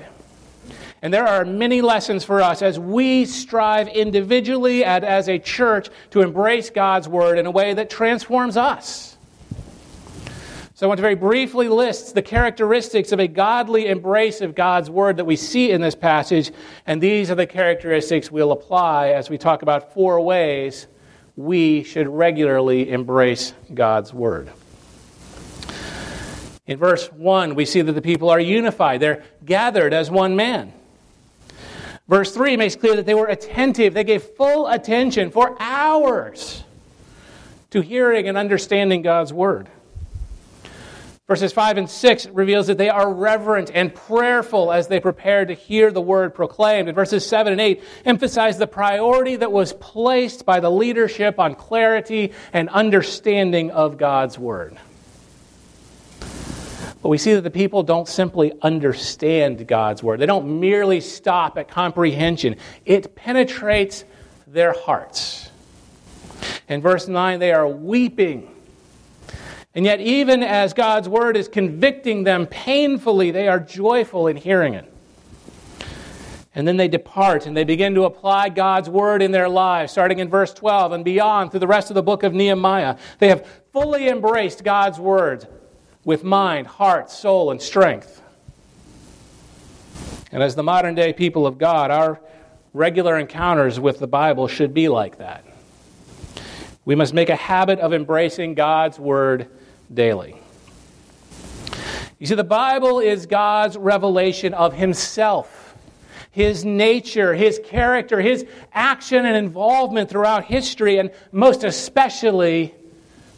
And 1.04 1.12
there 1.12 1.28
are 1.28 1.44
many 1.44 1.82
lessons 1.82 2.24
for 2.24 2.40
us 2.40 2.62
as 2.62 2.78
we 2.78 3.26
strive 3.26 3.88
individually 3.88 4.86
and 4.86 5.04
as 5.04 5.28
a 5.28 5.38
church 5.38 5.90
to 6.12 6.22
embrace 6.22 6.70
God's 6.70 7.08
Word 7.08 7.38
in 7.38 7.44
a 7.44 7.50
way 7.50 7.74
that 7.74 7.90
transforms 7.90 8.56
us. 8.56 9.18
So 10.72 10.86
I 10.86 10.88
want 10.88 10.96
to 10.96 11.02
very 11.02 11.14
briefly 11.14 11.68
list 11.68 12.14
the 12.14 12.22
characteristics 12.22 13.12
of 13.12 13.20
a 13.20 13.28
godly 13.28 13.88
embrace 13.88 14.40
of 14.40 14.54
God's 14.54 14.88
Word 14.88 15.18
that 15.18 15.26
we 15.26 15.36
see 15.36 15.72
in 15.72 15.82
this 15.82 15.94
passage, 15.94 16.50
and 16.86 17.02
these 17.02 17.30
are 17.30 17.34
the 17.34 17.46
characteristics 17.46 18.30
we'll 18.30 18.52
apply 18.52 19.08
as 19.08 19.28
we 19.28 19.36
talk 19.36 19.60
about 19.60 19.92
four 19.92 20.22
ways 20.22 20.86
we 21.36 21.82
should 21.82 22.08
regularly 22.08 22.90
embrace 22.90 23.52
God's 23.74 24.14
Word. 24.14 24.50
In 26.66 26.78
verse 26.78 27.12
1, 27.12 27.54
we 27.54 27.66
see 27.66 27.82
that 27.82 27.92
the 27.92 28.00
people 28.00 28.30
are 28.30 28.40
unified. 28.40 29.00
They're 29.00 29.22
gathered 29.44 29.92
as 29.92 30.10
one 30.10 30.34
man. 30.34 30.72
Verse 32.08 32.32
3 32.34 32.56
makes 32.56 32.76
clear 32.76 32.96
that 32.96 33.06
they 33.06 33.14
were 33.14 33.26
attentive. 33.26 33.94
They 33.94 34.04
gave 34.04 34.22
full 34.22 34.68
attention 34.68 35.30
for 35.30 35.56
hours 35.60 36.62
to 37.70 37.80
hearing 37.80 38.28
and 38.28 38.36
understanding 38.36 39.02
God's 39.02 39.32
Word. 39.32 39.68
Verses 41.26 41.54
5 41.54 41.78
and 41.78 41.88
6 41.88 42.26
reveals 42.26 42.66
that 42.66 42.76
they 42.76 42.90
are 42.90 43.10
reverent 43.10 43.70
and 43.72 43.94
prayerful 43.94 44.70
as 44.70 44.88
they 44.88 45.00
prepare 45.00 45.46
to 45.46 45.54
hear 45.54 45.90
the 45.90 46.02
word 46.02 46.34
proclaimed. 46.34 46.86
And 46.86 46.94
verses 46.94 47.26
7 47.26 47.50
and 47.50 47.62
8 47.62 47.82
emphasize 48.04 48.58
the 48.58 48.66
priority 48.66 49.36
that 49.36 49.50
was 49.50 49.72
placed 49.72 50.44
by 50.44 50.60
the 50.60 50.70
leadership 50.70 51.38
on 51.38 51.54
clarity 51.54 52.34
and 52.52 52.68
understanding 52.68 53.70
of 53.70 53.96
God's 53.96 54.38
word. 54.38 54.76
But 57.04 57.10
we 57.10 57.18
see 57.18 57.34
that 57.34 57.42
the 57.42 57.50
people 57.50 57.82
don't 57.82 58.08
simply 58.08 58.54
understand 58.62 59.68
God's 59.68 60.02
word. 60.02 60.20
They 60.20 60.26
don't 60.26 60.58
merely 60.58 61.02
stop 61.02 61.58
at 61.58 61.68
comprehension. 61.68 62.56
It 62.86 63.14
penetrates 63.14 64.04
their 64.46 64.72
hearts. 64.72 65.50
In 66.66 66.80
verse 66.80 67.06
9, 67.06 67.40
they 67.40 67.52
are 67.52 67.68
weeping 67.68 68.50
and 69.74 69.84
yet, 69.84 70.00
even 70.00 70.44
as 70.44 70.72
God's 70.72 71.08
word 71.08 71.36
is 71.36 71.48
convicting 71.48 72.22
them 72.22 72.46
painfully, 72.46 73.32
they 73.32 73.48
are 73.48 73.58
joyful 73.58 74.28
in 74.28 74.36
hearing 74.36 74.74
it. 74.74 74.90
And 76.54 76.68
then 76.68 76.76
they 76.76 76.86
depart 76.86 77.46
and 77.46 77.56
they 77.56 77.64
begin 77.64 77.96
to 77.96 78.04
apply 78.04 78.50
God's 78.50 78.88
word 78.88 79.20
in 79.20 79.32
their 79.32 79.48
lives, 79.48 79.90
starting 79.90 80.20
in 80.20 80.28
verse 80.28 80.54
12 80.54 80.92
and 80.92 81.04
beyond 81.04 81.50
through 81.50 81.58
the 81.58 81.66
rest 81.66 81.90
of 81.90 81.96
the 81.96 82.02
book 82.04 82.22
of 82.22 82.32
Nehemiah. 82.32 82.96
They 83.18 83.28
have 83.28 83.44
fully 83.72 84.06
embraced 84.06 84.62
God's 84.62 85.00
word 85.00 85.48
with 86.04 86.24
mind, 86.24 86.66
heart, 86.66 87.10
soul, 87.10 87.50
and 87.50 87.60
strength. 87.60 88.22
And 90.30 90.42
as 90.42 90.54
the 90.54 90.62
modern 90.62 90.94
day 90.94 91.12
people 91.12 91.46
of 91.46 91.58
God, 91.58 91.90
our 91.90 92.20
regular 92.72 93.18
encounters 93.18 93.78
with 93.78 94.00
the 94.00 94.06
Bible 94.06 94.48
should 94.48 94.74
be 94.74 94.88
like 94.88 95.18
that. 95.18 95.44
We 96.84 96.94
must 96.94 97.14
make 97.14 97.30
a 97.30 97.36
habit 97.36 97.78
of 97.78 97.92
embracing 97.92 98.54
God's 98.54 98.98
word 98.98 99.48
daily. 99.92 100.36
You 102.18 102.26
see, 102.26 102.34
the 102.34 102.44
Bible 102.44 103.00
is 103.00 103.26
God's 103.26 103.76
revelation 103.76 104.54
of 104.54 104.74
Himself, 104.74 105.76
His 106.30 106.64
nature, 106.64 107.34
His 107.34 107.60
character, 107.64 108.20
His 108.20 108.44
action 108.72 109.24
and 109.24 109.36
involvement 109.36 110.10
throughout 110.10 110.44
history, 110.44 110.98
and 110.98 111.10
most 111.32 111.64
especially 111.64 112.74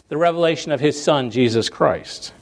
the 0.09 0.17
revelation 0.17 0.73
of 0.73 0.81
His 0.81 1.01
Son, 1.03 1.31
Jesus 1.31 1.69
Christ. 1.69 2.33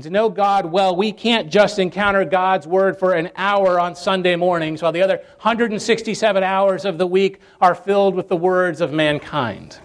And 0.00 0.04
to 0.04 0.10
know 0.10 0.30
God 0.30 0.64
well, 0.64 0.96
we 0.96 1.12
can't 1.12 1.52
just 1.52 1.78
encounter 1.78 2.24
God's 2.24 2.66
Word 2.66 2.98
for 2.98 3.12
an 3.12 3.28
hour 3.36 3.78
on 3.78 3.94
Sunday 3.94 4.34
mornings 4.34 4.80
while 4.80 4.92
the 4.92 5.02
other 5.02 5.18
167 5.42 6.42
hours 6.42 6.86
of 6.86 6.96
the 6.96 7.06
week 7.06 7.38
are 7.60 7.74
filled 7.74 8.14
with 8.14 8.30
the 8.30 8.36
words 8.36 8.80
of 8.80 8.94
mankind. 8.94 9.78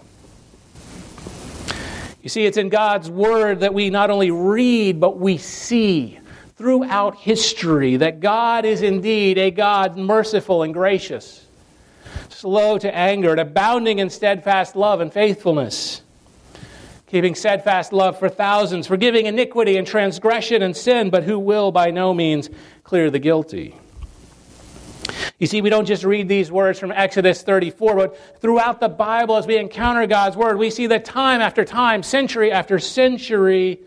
You 2.22 2.30
see, 2.30 2.46
it's 2.46 2.56
in 2.56 2.70
God's 2.70 3.10
Word 3.10 3.60
that 3.60 3.74
we 3.74 3.90
not 3.90 4.08
only 4.08 4.30
read, 4.30 5.00
but 5.00 5.18
we 5.18 5.36
see 5.36 6.18
throughout 6.56 7.18
history 7.18 7.98
that 7.98 8.20
God 8.20 8.64
is 8.64 8.80
indeed 8.80 9.36
a 9.36 9.50
God 9.50 9.98
merciful 9.98 10.62
and 10.62 10.72
gracious, 10.72 11.44
slow 12.30 12.78
to 12.78 12.96
anger, 12.96 13.32
and 13.32 13.40
abounding 13.40 13.98
in 13.98 14.08
steadfast 14.08 14.76
love 14.76 15.02
and 15.02 15.12
faithfulness, 15.12 16.00
keeping 17.06 17.34
steadfast 17.34 17.92
love 17.92 18.18
for 18.18 18.28
thousands, 18.28 18.86
forgiving 18.86 19.26
iniquity 19.26 19.76
and 19.76 19.86
transgression 19.86 20.62
and 20.62 20.76
sin, 20.76 21.10
but 21.10 21.22
who 21.22 21.38
will 21.38 21.70
by 21.70 21.90
no 21.90 22.12
means 22.12 22.50
clear 22.82 23.10
the 23.10 23.18
guilty. 23.18 23.74
You 25.38 25.46
see, 25.46 25.60
we 25.60 25.70
don't 25.70 25.86
just 25.86 26.02
read 26.02 26.28
these 26.28 26.50
words 26.50 26.78
from 26.78 26.90
Exodus 26.90 27.42
34, 27.42 27.94
but 27.94 28.40
throughout 28.40 28.80
the 28.80 28.88
Bible, 28.88 29.36
as 29.36 29.46
we 29.46 29.56
encounter 29.56 30.06
God's 30.06 30.36
Word, 30.36 30.58
we 30.58 30.70
see 30.70 30.86
that 30.88 31.04
time 31.04 31.40
after 31.40 31.64
time, 31.64 32.02
century 32.02 32.50
after 32.50 32.78
century, 32.78 33.78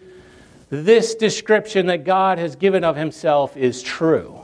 this 0.70 1.16
description 1.16 1.88
that 1.88 2.04
God 2.04 2.38
has 2.38 2.56
given 2.56 2.84
of 2.84 2.96
Himself 2.96 3.58
is 3.58 3.82
true. 3.82 4.40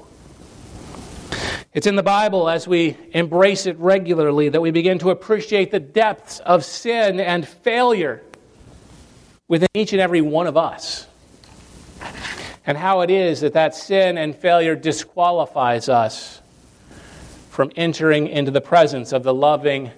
It's 1.73 1.87
in 1.87 1.95
the 1.95 2.03
Bible 2.03 2.49
as 2.49 2.67
we 2.67 2.97
embrace 3.11 3.65
it 3.65 3.77
regularly 3.77 4.49
that 4.49 4.61
we 4.61 4.71
begin 4.71 4.97
to 4.99 5.11
appreciate 5.11 5.71
the 5.71 5.79
depths 5.79 6.39
of 6.39 6.65
sin 6.65 7.19
and 7.19 7.47
failure 7.47 8.23
within 9.47 9.67
each 9.73 9.93
and 9.93 10.01
every 10.01 10.21
one 10.21 10.47
of 10.47 10.57
us. 10.57 11.07
And 12.65 12.77
how 12.77 13.01
it 13.01 13.11
is 13.11 13.41
that 13.41 13.53
that 13.53 13.75
sin 13.75 14.17
and 14.17 14.35
failure 14.35 14.75
disqualifies 14.75 15.87
us 15.87 16.41
from 17.49 17.71
entering 17.75 18.27
into 18.27 18.51
the 18.51 18.61
presence 18.61 19.13
of 19.13 19.23
the 19.23 19.33
loving, 19.33 19.91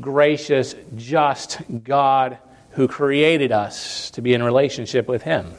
gracious, 0.00 0.74
just 0.96 1.60
God 1.84 2.38
who 2.70 2.88
created 2.88 3.52
us 3.52 4.10
to 4.10 4.22
be 4.22 4.34
in 4.34 4.42
relationship 4.42 5.06
with 5.06 5.22
Him 5.22 5.52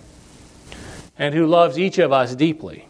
and 1.17 1.33
who 1.33 1.45
loves 1.45 1.79
each 1.79 1.97
of 1.97 2.11
us 2.11 2.35
deeply. 2.35 2.87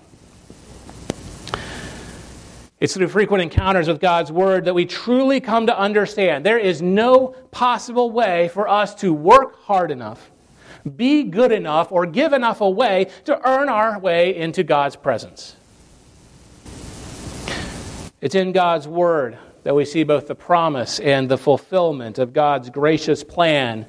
It's 2.79 2.93
through 2.93 3.07
frequent 3.07 3.43
encounters 3.43 3.87
with 3.87 3.99
God's 4.01 4.31
Word 4.31 4.65
that 4.65 4.73
we 4.73 4.85
truly 4.85 5.39
come 5.39 5.67
to 5.67 5.77
understand 5.77 6.45
there 6.45 6.57
is 6.57 6.81
no 6.81 7.35
possible 7.51 8.11
way 8.11 8.49
for 8.49 8.67
us 8.67 8.95
to 8.95 9.13
work 9.13 9.61
hard 9.63 9.91
enough, 9.91 10.31
be 10.85 11.23
good 11.23 11.51
enough, 11.51 11.91
or 11.91 12.05
give 12.05 12.33
enough 12.33 12.61
away 12.61 13.07
to 13.25 13.47
earn 13.47 13.69
our 13.69 13.99
way 13.99 14.35
into 14.35 14.63
God's 14.63 14.95
presence. 14.95 15.55
It's 18.21 18.35
in 18.35 18.51
God's 18.51 18.87
Word 18.87 19.37
that 19.63 19.75
we 19.75 19.85
see 19.85 20.03
both 20.03 20.27
the 20.27 20.35
promise 20.35 20.99
and 20.99 21.29
the 21.29 21.37
fulfillment 21.37 22.19
of 22.19 22.33
God's 22.33 22.69
gracious 22.69 23.23
plan 23.23 23.85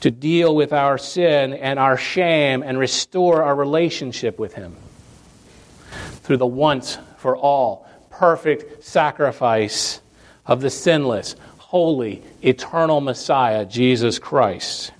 to 0.00 0.10
deal 0.10 0.54
with 0.54 0.72
our 0.72 0.98
sin 0.98 1.52
and 1.54 1.78
our 1.78 1.96
shame 1.96 2.62
and 2.62 2.78
restore 2.78 3.42
our 3.42 3.54
relationship 3.54 4.38
with 4.38 4.54
Him 4.54 4.76
through 6.22 6.38
the 6.38 6.46
once 6.46 6.98
for 7.18 7.36
all 7.36 7.88
perfect 8.10 8.84
sacrifice 8.84 10.00
of 10.46 10.60
the 10.60 10.70
sinless, 10.70 11.36
holy, 11.58 12.22
eternal 12.42 13.00
Messiah, 13.00 13.64
Jesus 13.64 14.18
Christ, 14.18 14.92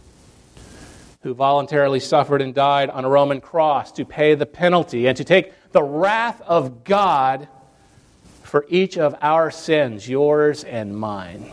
who 1.23 1.35
voluntarily 1.35 2.01
suffered 2.01 2.41
and 2.41 2.55
died 2.55 2.89
on 2.91 3.05
a 3.05 3.09
Roman 3.09 3.41
cross 3.41 3.93
to 3.93 4.05
pay 4.05 4.35
the 4.35 4.47
penalty 4.47 5.07
and 5.07 5.17
to 5.17 5.25
take 5.25 5.53
the 5.73 5.83
wrath 5.83 6.41
of 6.43 6.83
God 6.85 7.49
for 8.43 8.65
each 8.69 8.97
of 8.99 9.15
our 9.21 9.51
sins, 9.51 10.09
yours 10.09 10.65
and 10.65 10.97
mine. 10.97 11.53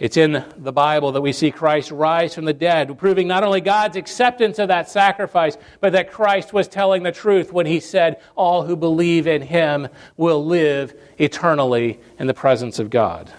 It's 0.00 0.16
in 0.16 0.44
the 0.56 0.72
Bible 0.72 1.12
that 1.12 1.20
we 1.20 1.32
see 1.32 1.52
Christ 1.52 1.90
rise 1.92 2.34
from 2.34 2.46
the 2.46 2.52
dead, 2.52 2.98
proving 2.98 3.28
not 3.28 3.44
only 3.44 3.60
God's 3.60 3.96
acceptance 3.96 4.58
of 4.58 4.68
that 4.68 4.90
sacrifice, 4.90 5.56
but 5.80 5.92
that 5.92 6.10
Christ 6.10 6.52
was 6.52 6.66
telling 6.66 7.04
the 7.04 7.12
truth 7.12 7.52
when 7.52 7.66
he 7.66 7.78
said, 7.78 8.20
All 8.34 8.64
who 8.64 8.74
believe 8.74 9.26
in 9.26 9.42
him 9.42 9.88
will 10.16 10.44
live 10.44 10.94
eternally 11.18 12.00
in 12.18 12.26
the 12.26 12.34
presence 12.34 12.80
of 12.80 12.90
God. 12.90 13.32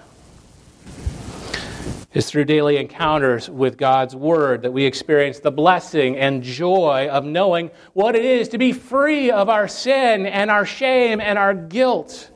It's 2.16 2.32
through 2.32 2.46
daily 2.46 2.78
encounters 2.78 3.50
with 3.50 3.78
God's 3.78 4.16
Word 4.16 4.62
that 4.62 4.72
we 4.72 4.86
experience 4.86 5.40
the 5.40 5.52
blessing 5.52 6.16
and 6.16 6.44
joy 6.44 7.10
of 7.12 7.26
knowing 7.26 7.72
what 7.92 8.16
it 8.16 8.24
is 8.24 8.48
to 8.50 8.58
be 8.58 8.72
free 8.72 9.32
of 9.32 9.50
our 9.50 9.68
sin 9.68 10.26
and 10.26 10.50
our 10.50 10.66
shame 10.66 11.20
and 11.20 11.38
our 11.38 11.54
guilt 11.54 12.32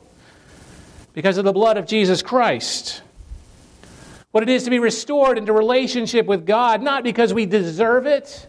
because 1.14 1.38
of 1.38 1.46
the 1.46 1.52
blood 1.54 1.78
of 1.78 1.86
Jesus 1.86 2.20
Christ. 2.20 3.00
What 4.32 4.42
it 4.42 4.50
is 4.50 4.64
to 4.64 4.70
be 4.70 4.78
restored 4.78 5.38
into 5.38 5.54
relationship 5.54 6.26
with 6.26 6.44
God, 6.44 6.82
not 6.82 7.02
because 7.02 7.32
we 7.32 7.46
deserve 7.46 8.04
it, 8.04 8.48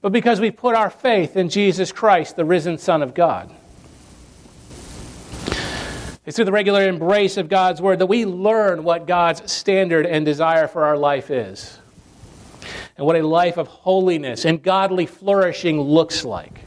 but 0.00 0.12
because 0.12 0.38
we 0.38 0.52
put 0.52 0.76
our 0.76 0.90
faith 0.90 1.36
in 1.36 1.48
Jesus 1.48 1.90
Christ, 1.90 2.36
the 2.36 2.44
risen 2.44 2.78
Son 2.78 3.02
of 3.02 3.14
God. 3.14 3.52
It's 6.28 6.36
through 6.36 6.44
the 6.44 6.52
regular 6.52 6.86
embrace 6.86 7.38
of 7.38 7.48
God's 7.48 7.80
Word 7.80 8.00
that 8.00 8.06
we 8.06 8.26
learn 8.26 8.84
what 8.84 9.06
God's 9.06 9.50
standard 9.50 10.04
and 10.04 10.26
desire 10.26 10.68
for 10.68 10.84
our 10.84 10.98
life 10.98 11.30
is, 11.30 11.78
and 12.98 13.06
what 13.06 13.16
a 13.16 13.26
life 13.26 13.56
of 13.56 13.66
holiness 13.66 14.44
and 14.44 14.62
godly 14.62 15.06
flourishing 15.06 15.80
looks 15.80 16.26
like. 16.26 16.66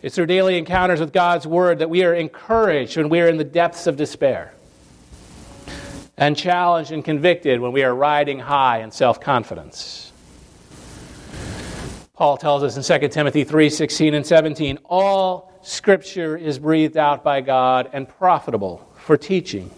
It's 0.00 0.14
through 0.14 0.26
daily 0.26 0.58
encounters 0.58 1.00
with 1.00 1.12
God's 1.12 1.44
Word 1.44 1.80
that 1.80 1.90
we 1.90 2.04
are 2.04 2.14
encouraged 2.14 2.96
when 2.98 3.08
we 3.08 3.20
are 3.20 3.26
in 3.26 3.36
the 3.36 3.42
depths 3.42 3.88
of 3.88 3.96
despair. 3.96 4.54
and 6.16 6.36
challenged 6.36 6.92
and 6.92 7.04
convicted 7.04 7.58
when 7.58 7.72
we 7.72 7.82
are 7.82 7.92
riding 7.92 8.38
high 8.38 8.78
in 8.78 8.92
self 8.92 9.20
confidence. 9.20 10.12
Paul 12.14 12.36
tells 12.36 12.62
us 12.62 12.76
in 12.76 13.00
2 13.00 13.08
Timothy 13.08 13.42
3 13.42 13.68
16 13.68 14.14
and 14.14 14.24
17 14.24 14.78
all 14.84 15.51
scripture 15.62 16.36
is 16.36 16.58
breathed 16.58 16.96
out 16.96 17.22
by 17.22 17.40
God 17.40 17.88
and 17.92 18.08
profitable 18.08 18.88
for 18.96 19.16
teaching, 19.16 19.70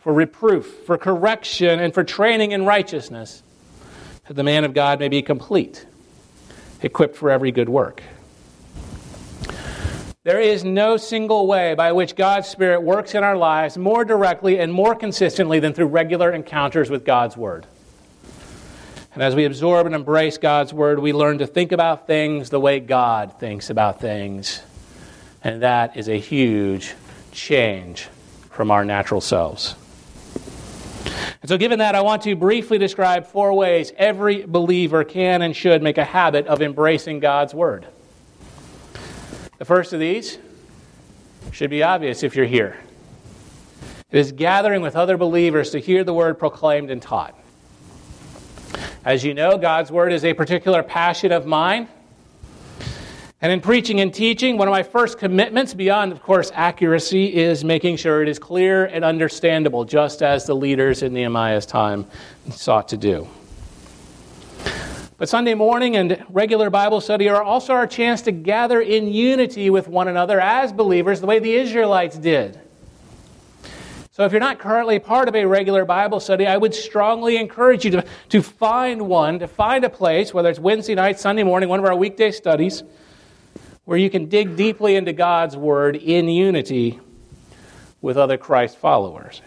for 0.00 0.12
reproof, 0.12 0.84
for 0.86 0.96
correction, 0.96 1.80
and 1.80 1.92
for 1.92 2.04
training 2.04 2.52
in 2.52 2.64
righteousness, 2.64 3.42
that 4.26 4.34
the 4.34 4.44
man 4.44 4.64
of 4.64 4.74
God 4.74 5.00
may 5.00 5.08
be 5.08 5.22
complete, 5.22 5.86
equipped 6.82 7.16
for 7.16 7.30
every 7.30 7.52
good 7.52 7.68
work. 7.68 8.02
There 10.24 10.40
is 10.40 10.62
no 10.62 10.98
single 10.98 11.46
way 11.46 11.74
by 11.74 11.92
which 11.92 12.14
God's 12.14 12.48
Spirit 12.48 12.82
works 12.82 13.14
in 13.14 13.24
our 13.24 13.36
lives 13.36 13.78
more 13.78 14.04
directly 14.04 14.58
and 14.58 14.72
more 14.72 14.94
consistently 14.94 15.58
than 15.58 15.72
through 15.72 15.86
regular 15.86 16.32
encounters 16.32 16.90
with 16.90 17.04
God's 17.04 17.36
Word. 17.36 17.66
And 19.14 19.22
as 19.22 19.34
we 19.34 19.46
absorb 19.46 19.86
and 19.86 19.94
embrace 19.94 20.36
God's 20.36 20.74
Word, 20.74 20.98
we 20.98 21.14
learn 21.14 21.38
to 21.38 21.46
think 21.46 21.72
about 21.72 22.06
things 22.06 22.50
the 22.50 22.60
way 22.60 22.78
God 22.78 23.40
thinks 23.40 23.70
about 23.70 24.00
things. 24.00 24.60
And 25.42 25.62
that 25.62 25.96
is 25.96 26.08
a 26.08 26.18
huge 26.18 26.94
change 27.32 28.08
from 28.50 28.70
our 28.70 28.84
natural 28.84 29.20
selves. 29.20 29.74
And 31.40 31.48
so, 31.48 31.56
given 31.56 31.78
that, 31.78 31.94
I 31.94 32.00
want 32.00 32.22
to 32.22 32.34
briefly 32.34 32.78
describe 32.78 33.26
four 33.26 33.54
ways 33.54 33.92
every 33.96 34.44
believer 34.44 35.04
can 35.04 35.42
and 35.42 35.54
should 35.54 35.82
make 35.82 35.96
a 35.96 36.04
habit 36.04 36.46
of 36.46 36.60
embracing 36.60 37.20
God's 37.20 37.54
Word. 37.54 37.86
The 39.58 39.64
first 39.64 39.92
of 39.92 40.00
these 40.00 40.38
should 41.52 41.70
be 41.70 41.82
obvious 41.82 42.22
if 42.22 42.36
you're 42.36 42.46
here. 42.46 42.76
It 44.10 44.18
is 44.18 44.32
gathering 44.32 44.82
with 44.82 44.96
other 44.96 45.16
believers 45.16 45.70
to 45.70 45.78
hear 45.78 46.02
the 46.02 46.14
word 46.14 46.38
proclaimed 46.38 46.90
and 46.90 47.02
taught. 47.02 47.38
As 49.04 49.24
you 49.24 49.34
know, 49.34 49.58
God's 49.58 49.90
word 49.90 50.12
is 50.12 50.24
a 50.24 50.32
particular 50.32 50.82
passion 50.82 51.32
of 51.32 51.44
mine. 51.44 51.88
And 53.40 53.52
in 53.52 53.60
preaching 53.60 54.00
and 54.00 54.12
teaching, 54.12 54.58
one 54.58 54.66
of 54.66 54.72
my 54.72 54.82
first 54.82 55.16
commitments, 55.16 55.72
beyond, 55.72 56.10
of 56.10 56.20
course, 56.20 56.50
accuracy, 56.54 57.36
is 57.36 57.62
making 57.62 57.96
sure 57.96 58.20
it 58.20 58.28
is 58.28 58.36
clear 58.36 58.86
and 58.86 59.04
understandable, 59.04 59.84
just 59.84 60.22
as 60.22 60.44
the 60.44 60.54
leaders 60.54 61.04
in 61.04 61.12
Nehemiah's 61.12 61.64
time 61.64 62.04
sought 62.50 62.88
to 62.88 62.96
do. 62.96 63.28
But 65.18 65.28
Sunday 65.28 65.54
morning 65.54 65.94
and 65.94 66.24
regular 66.28 66.68
Bible 66.68 67.00
study 67.00 67.28
are 67.28 67.40
also 67.40 67.74
our 67.74 67.86
chance 67.86 68.22
to 68.22 68.32
gather 68.32 68.80
in 68.80 69.06
unity 69.06 69.70
with 69.70 69.86
one 69.86 70.08
another 70.08 70.40
as 70.40 70.72
believers, 70.72 71.20
the 71.20 71.26
way 71.26 71.38
the 71.38 71.54
Israelites 71.54 72.18
did. 72.18 72.58
So, 74.10 74.24
if 74.24 74.32
you're 74.32 74.40
not 74.40 74.58
currently 74.58 74.98
part 74.98 75.28
of 75.28 75.36
a 75.36 75.44
regular 75.44 75.84
Bible 75.84 76.18
study, 76.18 76.44
I 76.44 76.56
would 76.56 76.74
strongly 76.74 77.36
encourage 77.36 77.84
you 77.84 77.92
to, 77.92 78.04
to 78.30 78.42
find 78.42 79.02
one, 79.02 79.38
to 79.38 79.46
find 79.46 79.84
a 79.84 79.90
place, 79.90 80.34
whether 80.34 80.50
it's 80.50 80.58
Wednesday 80.58 80.96
night, 80.96 81.20
Sunday 81.20 81.44
morning, 81.44 81.68
one 81.68 81.78
of 81.78 81.84
our 81.84 81.94
weekday 81.94 82.32
studies, 82.32 82.82
where 83.88 83.96
you 83.96 84.10
can 84.10 84.26
dig 84.26 84.54
deeply 84.54 84.96
into 84.96 85.14
God's 85.14 85.56
Word 85.56 85.96
in 85.96 86.28
unity 86.28 87.00
with 88.02 88.18
other 88.18 88.36
Christ 88.36 88.76
followers. 88.76 89.40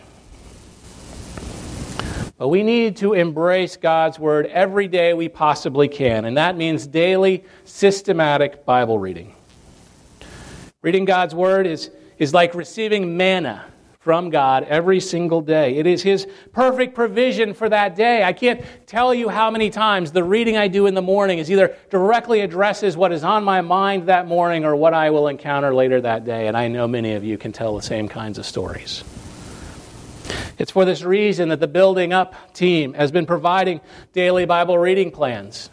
But 2.39 2.47
we 2.47 2.63
need 2.63 2.97
to 2.97 3.13
embrace 3.13 3.77
God's 3.77 4.17
Word 4.17 4.47
every 4.47 4.87
day 4.87 5.13
we 5.13 5.29
possibly 5.29 5.87
can, 5.87 6.25
and 6.25 6.37
that 6.37 6.57
means 6.57 6.87
daily, 6.87 7.43
systematic 7.65 8.65
Bible 8.65 8.97
reading. 8.97 9.35
Reading 10.81 11.05
God's 11.05 11.35
Word 11.35 11.67
is, 11.67 11.91
is 12.17 12.33
like 12.33 12.55
receiving 12.55 13.17
manna 13.17 13.63
from 14.01 14.31
God 14.31 14.63
every 14.63 14.99
single 14.99 15.41
day. 15.41 15.77
It 15.77 15.87
is 15.87 16.01
His 16.01 16.27
perfect 16.53 16.95
provision 16.95 17.53
for 17.53 17.69
that 17.69 17.95
day. 17.95 18.23
I 18.23 18.33
can't 18.33 18.61
tell 18.87 19.13
you 19.13 19.29
how 19.29 19.51
many 19.51 19.69
times 19.69 20.11
the 20.11 20.23
reading 20.23 20.57
I 20.57 20.67
do 20.67 20.87
in 20.87 20.95
the 20.95 21.01
morning 21.01 21.37
is 21.39 21.49
either 21.49 21.75
directly 21.89 22.41
addresses 22.41 22.97
what 22.97 23.11
is 23.11 23.23
on 23.23 23.43
my 23.43 23.61
mind 23.61 24.07
that 24.07 24.27
morning 24.27 24.65
or 24.65 24.75
what 24.75 24.93
I 24.95 25.11
will 25.11 25.27
encounter 25.27 25.73
later 25.73 26.01
that 26.01 26.25
day, 26.25 26.47
and 26.47 26.57
I 26.57 26.67
know 26.67 26.87
many 26.87 27.13
of 27.13 27.23
you 27.23 27.37
can 27.37 27.51
tell 27.51 27.75
the 27.75 27.83
same 27.83 28.09
kinds 28.09 28.37
of 28.39 28.45
stories. 28.45 29.03
It's 30.57 30.71
for 30.71 30.83
this 30.83 31.03
reason 31.03 31.49
that 31.49 31.59
the 31.59 31.67
Building 31.67 32.11
Up 32.11 32.53
team 32.53 32.93
has 32.93 33.11
been 33.11 33.25
providing 33.25 33.81
daily 34.13 34.45
Bible 34.45 34.77
reading 34.77 35.11
plans. 35.11 35.69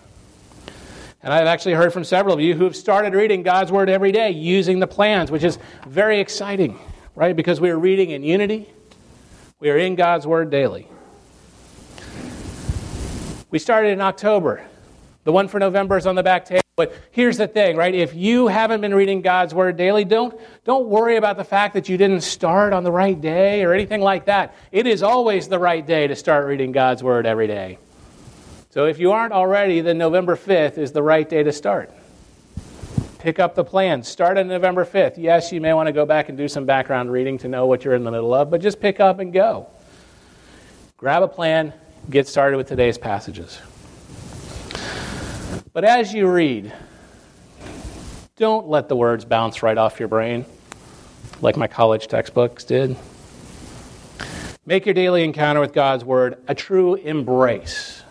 And 1.23 1.33
I've 1.33 1.47
actually 1.47 1.75
heard 1.75 1.93
from 1.93 2.05
several 2.05 2.35
of 2.35 2.41
you 2.41 2.55
who 2.55 2.64
have 2.64 2.77
started 2.77 3.12
reading 3.12 3.43
God's 3.43 3.73
Word 3.73 3.88
every 3.88 4.12
day 4.12 4.31
using 4.31 4.81
the 4.81 4.87
plans, 4.87 5.31
which 5.31 5.45
is 5.45 5.59
very 5.87 6.21
exciting, 6.21 6.79
right? 7.19 7.35
Because 7.35 7.61
we 7.61 7.69
are 7.69 7.79
reading 7.79 8.11
in 8.11 8.23
unity, 8.23 8.73
we 9.59 9.71
are 9.71 9.77
in 9.77 9.97
God's 9.97 10.25
Word 10.25 10.51
daily. 10.51 10.87
We 13.51 13.59
started 13.59 13.89
in 13.89 14.01
October. 14.01 14.65
The 15.25 15.33
one 15.33 15.49
for 15.49 15.59
November 15.59 15.97
is 15.97 16.07
on 16.07 16.15
the 16.15 16.23
back 16.23 16.45
table. 16.45 16.63
But 16.77 16.95
here's 17.11 17.37
the 17.37 17.49
thing, 17.49 17.77
right? 17.77 17.93
If 17.93 18.15
you 18.15 18.47
haven't 18.47 18.83
been 18.83 18.95
reading 18.95 19.21
God's 19.21 19.53
Word 19.53 19.77
daily, 19.77 20.05
don't, 20.05 20.41
don't 20.65 20.87
worry 20.87 21.17
about 21.17 21.37
the 21.37 21.45
fact 21.45 21.75
that 21.75 21.89
you 21.89 21.97
didn't 21.97 22.21
start 22.21 22.73
on 22.73 22.85
the 22.85 22.93
right 22.93 23.21
day 23.21 23.65
or 23.65 23.75
anything 23.75 24.01
like 24.01 24.27
that. 24.27 24.55
It 24.71 24.87
is 24.87 25.03
always 25.03 25.49
the 25.49 25.59
right 25.59 25.85
day 25.85 26.07
to 26.07 26.15
start 26.15 26.47
reading 26.47 26.71
God's 26.71 27.03
Word 27.03 27.27
every 27.27 27.49
day. 27.49 27.79
So 28.71 28.85
if 28.85 29.01
you 29.01 29.11
aren't 29.11 29.33
already, 29.33 29.81
then 29.81 29.99
November 29.99 30.37
5th 30.37 30.79
is 30.79 30.93
the 30.93 31.03
right 31.03 31.29
day 31.29 31.43
to 31.43 31.53
start. 31.53 31.91
Pick 33.19 33.41
up 33.41 33.57
the 33.57 33.65
plan. 33.65 34.05
Start 34.05 34.39
on 34.39 34.47
November 34.47 34.85
5th. 34.85 35.15
Yes, 35.17 35.51
you 35.51 35.61
may 35.61 35.75
want 35.75 35.89
to 35.89 35.93
go 35.93 36.07
back 36.07 36.29
and 36.29 36.39
do 36.39 36.47
some 36.47 36.67
background 36.67 37.11
reading 37.11 37.37
to 37.39 37.49
know 37.49 37.67
what 37.67 37.85
you're 37.85 37.95
in 37.95 38.05
the 38.05 38.13
middle 38.13 38.33
of, 38.33 38.49
but 38.49 38.61
just 38.61 38.81
pick 38.81 39.01
up 39.01 39.19
and 39.19 39.33
go. 39.33 39.67
Grab 40.97 41.25
a 41.25 41.29
plan, 41.29 41.73
get 42.09 42.29
started 42.29 42.57
with 42.57 42.69
today's 42.69 42.97
passages. 42.97 43.61
But 45.73 45.85
as 45.85 46.15
you 46.15 46.29
read, 46.29 46.73
don't 48.37 48.69
let 48.69 48.89
the 48.89 48.95
words 48.95 49.25
bounce 49.25 49.65
right 49.65 49.77
off 49.77 49.99
your 49.99 50.09
brain 50.09 50.45
like 51.41 51.57
my 51.57 51.67
college 51.67 52.07
textbooks 52.07 52.63
did. 52.63 52.97
Make 54.65 54.87
your 54.87 54.95
daily 54.95 55.25
encounter 55.25 55.61
with 55.61 55.73
God's 55.73 56.05
Word 56.05 56.39
a 56.47 56.55
true 56.55 56.95
embrace. 56.95 58.03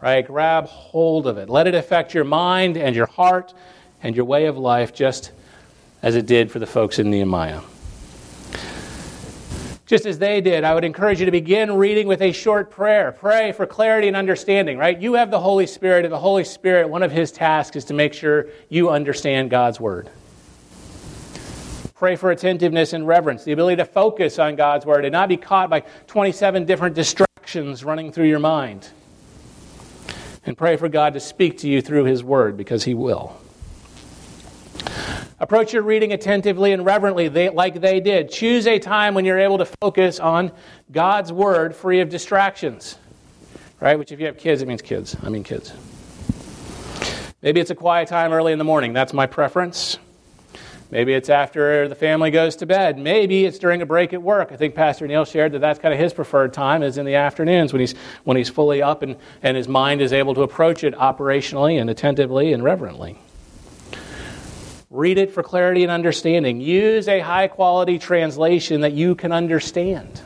Right? 0.00 0.24
Grab 0.24 0.66
hold 0.66 1.26
of 1.26 1.38
it. 1.38 1.50
Let 1.50 1.66
it 1.66 1.74
affect 1.74 2.14
your 2.14 2.24
mind 2.24 2.76
and 2.76 2.94
your 2.94 3.06
heart 3.06 3.52
and 4.02 4.16
your 4.16 4.24
way 4.24 4.46
of 4.46 4.58
life 4.58 4.94
just 4.94 5.32
as 6.02 6.16
it 6.16 6.26
did 6.26 6.50
for 6.50 6.58
the 6.58 6.66
folks 6.66 6.98
in 6.98 7.10
Nehemiah 7.10 7.60
just 9.88 10.04
as 10.04 10.18
they 10.18 10.42
did, 10.42 10.64
I 10.64 10.74
would 10.74 10.84
encourage 10.84 11.18
you 11.18 11.24
to 11.24 11.32
begin 11.32 11.72
reading 11.72 12.06
with 12.06 12.20
a 12.20 12.30
short 12.30 12.70
prayer. 12.70 13.10
Pray 13.10 13.52
for 13.52 13.64
clarity 13.64 14.06
and 14.06 14.16
understanding, 14.18 14.76
right? 14.76 15.00
You 15.00 15.14
have 15.14 15.30
the 15.30 15.40
Holy 15.40 15.66
Spirit, 15.66 16.04
and 16.04 16.12
the 16.12 16.18
Holy 16.18 16.44
Spirit, 16.44 16.90
one 16.90 17.02
of 17.02 17.10
his 17.10 17.32
tasks 17.32 17.74
is 17.74 17.86
to 17.86 17.94
make 17.94 18.12
sure 18.12 18.48
you 18.68 18.90
understand 18.90 19.48
God's 19.48 19.80
Word. 19.80 20.10
Pray 21.94 22.16
for 22.16 22.30
attentiveness 22.30 22.92
and 22.92 23.06
reverence, 23.06 23.44
the 23.44 23.52
ability 23.52 23.76
to 23.76 23.86
focus 23.86 24.38
on 24.38 24.56
God's 24.56 24.84
Word 24.84 25.06
and 25.06 25.12
not 25.12 25.30
be 25.30 25.38
caught 25.38 25.70
by 25.70 25.82
27 26.06 26.66
different 26.66 26.94
distractions 26.94 27.82
running 27.82 28.12
through 28.12 28.28
your 28.28 28.40
mind. 28.40 28.90
And 30.44 30.56
pray 30.56 30.76
for 30.76 30.90
God 30.90 31.14
to 31.14 31.20
speak 31.20 31.56
to 31.58 31.68
you 31.68 31.80
through 31.80 32.04
His 32.04 32.22
Word 32.22 32.58
because 32.58 32.84
He 32.84 32.92
will. 32.92 33.40
Approach 35.40 35.72
your 35.72 35.82
reading 35.82 36.12
attentively 36.12 36.72
and 36.72 36.84
reverently, 36.84 37.28
they, 37.28 37.48
like 37.48 37.80
they 37.80 38.00
did. 38.00 38.28
Choose 38.28 38.66
a 38.66 38.80
time 38.80 39.14
when 39.14 39.24
you're 39.24 39.38
able 39.38 39.58
to 39.58 39.66
focus 39.66 40.18
on 40.18 40.50
God's 40.90 41.32
Word 41.32 41.76
free 41.76 42.00
of 42.00 42.08
distractions. 42.08 42.98
Right? 43.78 43.96
Which, 43.96 44.10
if 44.10 44.18
you 44.18 44.26
have 44.26 44.36
kids, 44.36 44.62
it 44.62 44.66
means 44.66 44.82
kids. 44.82 45.16
I 45.22 45.28
mean 45.28 45.44
kids. 45.44 45.72
Maybe 47.40 47.60
it's 47.60 47.70
a 47.70 47.76
quiet 47.76 48.08
time 48.08 48.32
early 48.32 48.52
in 48.52 48.58
the 48.58 48.64
morning. 48.64 48.92
That's 48.92 49.12
my 49.12 49.26
preference. 49.26 49.96
Maybe 50.90 51.12
it's 51.12 51.28
after 51.28 51.86
the 51.86 51.94
family 51.94 52.32
goes 52.32 52.56
to 52.56 52.66
bed. 52.66 52.98
Maybe 52.98 53.44
it's 53.44 53.60
during 53.60 53.80
a 53.80 53.86
break 53.86 54.12
at 54.12 54.20
work. 54.20 54.50
I 54.50 54.56
think 54.56 54.74
Pastor 54.74 55.06
Neil 55.06 55.24
shared 55.24 55.52
that 55.52 55.60
that's 55.60 55.78
kind 55.78 55.94
of 55.94 56.00
his 56.00 56.12
preferred 56.12 56.52
time 56.52 56.82
is 56.82 56.98
in 56.98 57.06
the 57.06 57.14
afternoons 57.14 57.72
when 57.72 57.78
he's, 57.78 57.94
when 58.24 58.36
he's 58.36 58.48
fully 58.48 58.82
up 58.82 59.02
and, 59.02 59.16
and 59.42 59.56
his 59.56 59.68
mind 59.68 60.00
is 60.00 60.12
able 60.12 60.34
to 60.34 60.42
approach 60.42 60.82
it 60.82 60.94
operationally 60.94 61.80
and 61.80 61.90
attentively 61.90 62.52
and 62.52 62.64
reverently. 62.64 63.18
Read 64.90 65.18
it 65.18 65.32
for 65.32 65.42
clarity 65.42 65.82
and 65.82 65.92
understanding. 65.92 66.60
Use 66.60 67.08
a 67.08 67.20
high 67.20 67.48
quality 67.48 67.98
translation 67.98 68.80
that 68.80 68.92
you 68.92 69.14
can 69.14 69.32
understand. 69.32 70.22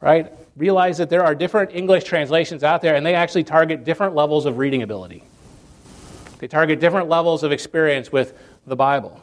Right? 0.00 0.32
Realize 0.56 0.98
that 0.98 1.10
there 1.10 1.24
are 1.24 1.34
different 1.34 1.74
English 1.74 2.04
translations 2.04 2.64
out 2.64 2.80
there, 2.80 2.94
and 2.94 3.04
they 3.04 3.14
actually 3.14 3.44
target 3.44 3.84
different 3.84 4.14
levels 4.14 4.46
of 4.46 4.56
reading 4.56 4.82
ability. 4.82 5.24
They 6.38 6.48
target 6.48 6.80
different 6.80 7.08
levels 7.08 7.42
of 7.42 7.52
experience 7.52 8.10
with 8.10 8.34
the 8.66 8.76
Bible. 8.76 9.20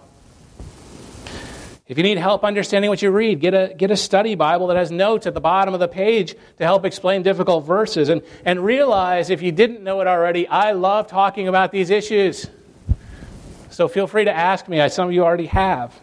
If 1.88 1.98
you 1.98 2.04
need 2.04 2.20
help 2.20 2.46
understanding 2.46 2.90
what 2.90 3.02
you 3.02 3.12
read, 3.12 3.42
get 3.42 3.54
a, 3.54 3.74
get 3.76 3.92
a 3.92 3.98
study 3.98 4.36
Bible 4.36 4.68
that 4.68 4.78
has 4.78 4.92
notes 4.92 5.28
at 5.28 5.34
the 5.34 5.42
bottom 5.42 5.74
of 5.74 5.80
the 5.80 5.90
page 5.90 6.36
to 6.58 6.64
help 6.64 6.86
explain 6.86 7.22
difficult 7.22 7.66
verses. 7.66 8.08
And, 8.08 8.22
and 8.46 8.64
realize, 8.64 9.30
if 9.30 9.42
you 9.42 9.52
didn't 9.52 9.84
know 9.84 10.00
it 10.00 10.08
already, 10.08 10.48
I 10.48 10.72
love 10.72 11.08
talking 11.08 11.48
about 11.48 11.72
these 11.72 11.90
issues. 11.90 12.48
So 13.72 13.88
feel 13.88 14.06
free 14.06 14.26
to 14.26 14.36
ask 14.36 14.68
me. 14.68 14.88
Some 14.90 15.08
of 15.08 15.14
you 15.14 15.24
already 15.24 15.46
have. 15.46 15.98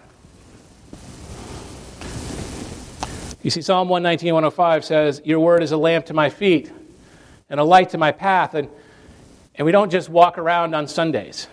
You 3.42 3.50
see, 3.50 3.60
Psalm 3.60 3.88
119, 3.88 4.34
105 4.34 4.84
says, 4.84 5.22
Your 5.24 5.40
word 5.40 5.62
is 5.62 5.70
a 5.72 5.76
lamp 5.76 6.06
to 6.06 6.14
my 6.14 6.30
feet 6.30 6.72
and 7.50 7.60
a 7.60 7.64
light 7.64 7.90
to 7.90 7.98
my 7.98 8.10
path. 8.10 8.54
And, 8.54 8.68
and 9.54 9.66
we 9.66 9.72
don't 9.72 9.90
just 9.90 10.08
walk 10.08 10.38
around 10.38 10.74
on 10.74 10.88
Sundays, 10.88 11.46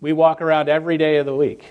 we 0.00 0.12
walk 0.12 0.42
around 0.42 0.68
every 0.68 0.98
day 0.98 1.16
of 1.16 1.26
the 1.26 1.34
week. 1.34 1.64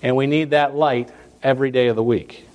And 0.00 0.16
we 0.16 0.26
need 0.26 0.50
that 0.50 0.74
light 0.74 1.10
every 1.42 1.70
day 1.70 1.88
of 1.88 1.96
the 1.96 2.02
week. 2.02 2.46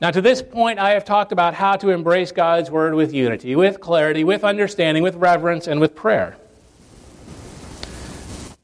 Now, 0.00 0.10
to 0.10 0.20
this 0.20 0.42
point, 0.42 0.78
I 0.78 0.90
have 0.90 1.04
talked 1.04 1.30
about 1.30 1.54
how 1.54 1.76
to 1.76 1.90
embrace 1.90 2.32
God's 2.32 2.70
Word 2.70 2.94
with 2.94 3.14
unity, 3.14 3.54
with 3.54 3.80
clarity, 3.80 4.24
with 4.24 4.44
understanding, 4.44 5.02
with 5.02 5.14
reverence, 5.14 5.68
and 5.68 5.80
with 5.80 5.94
prayer. 5.94 6.36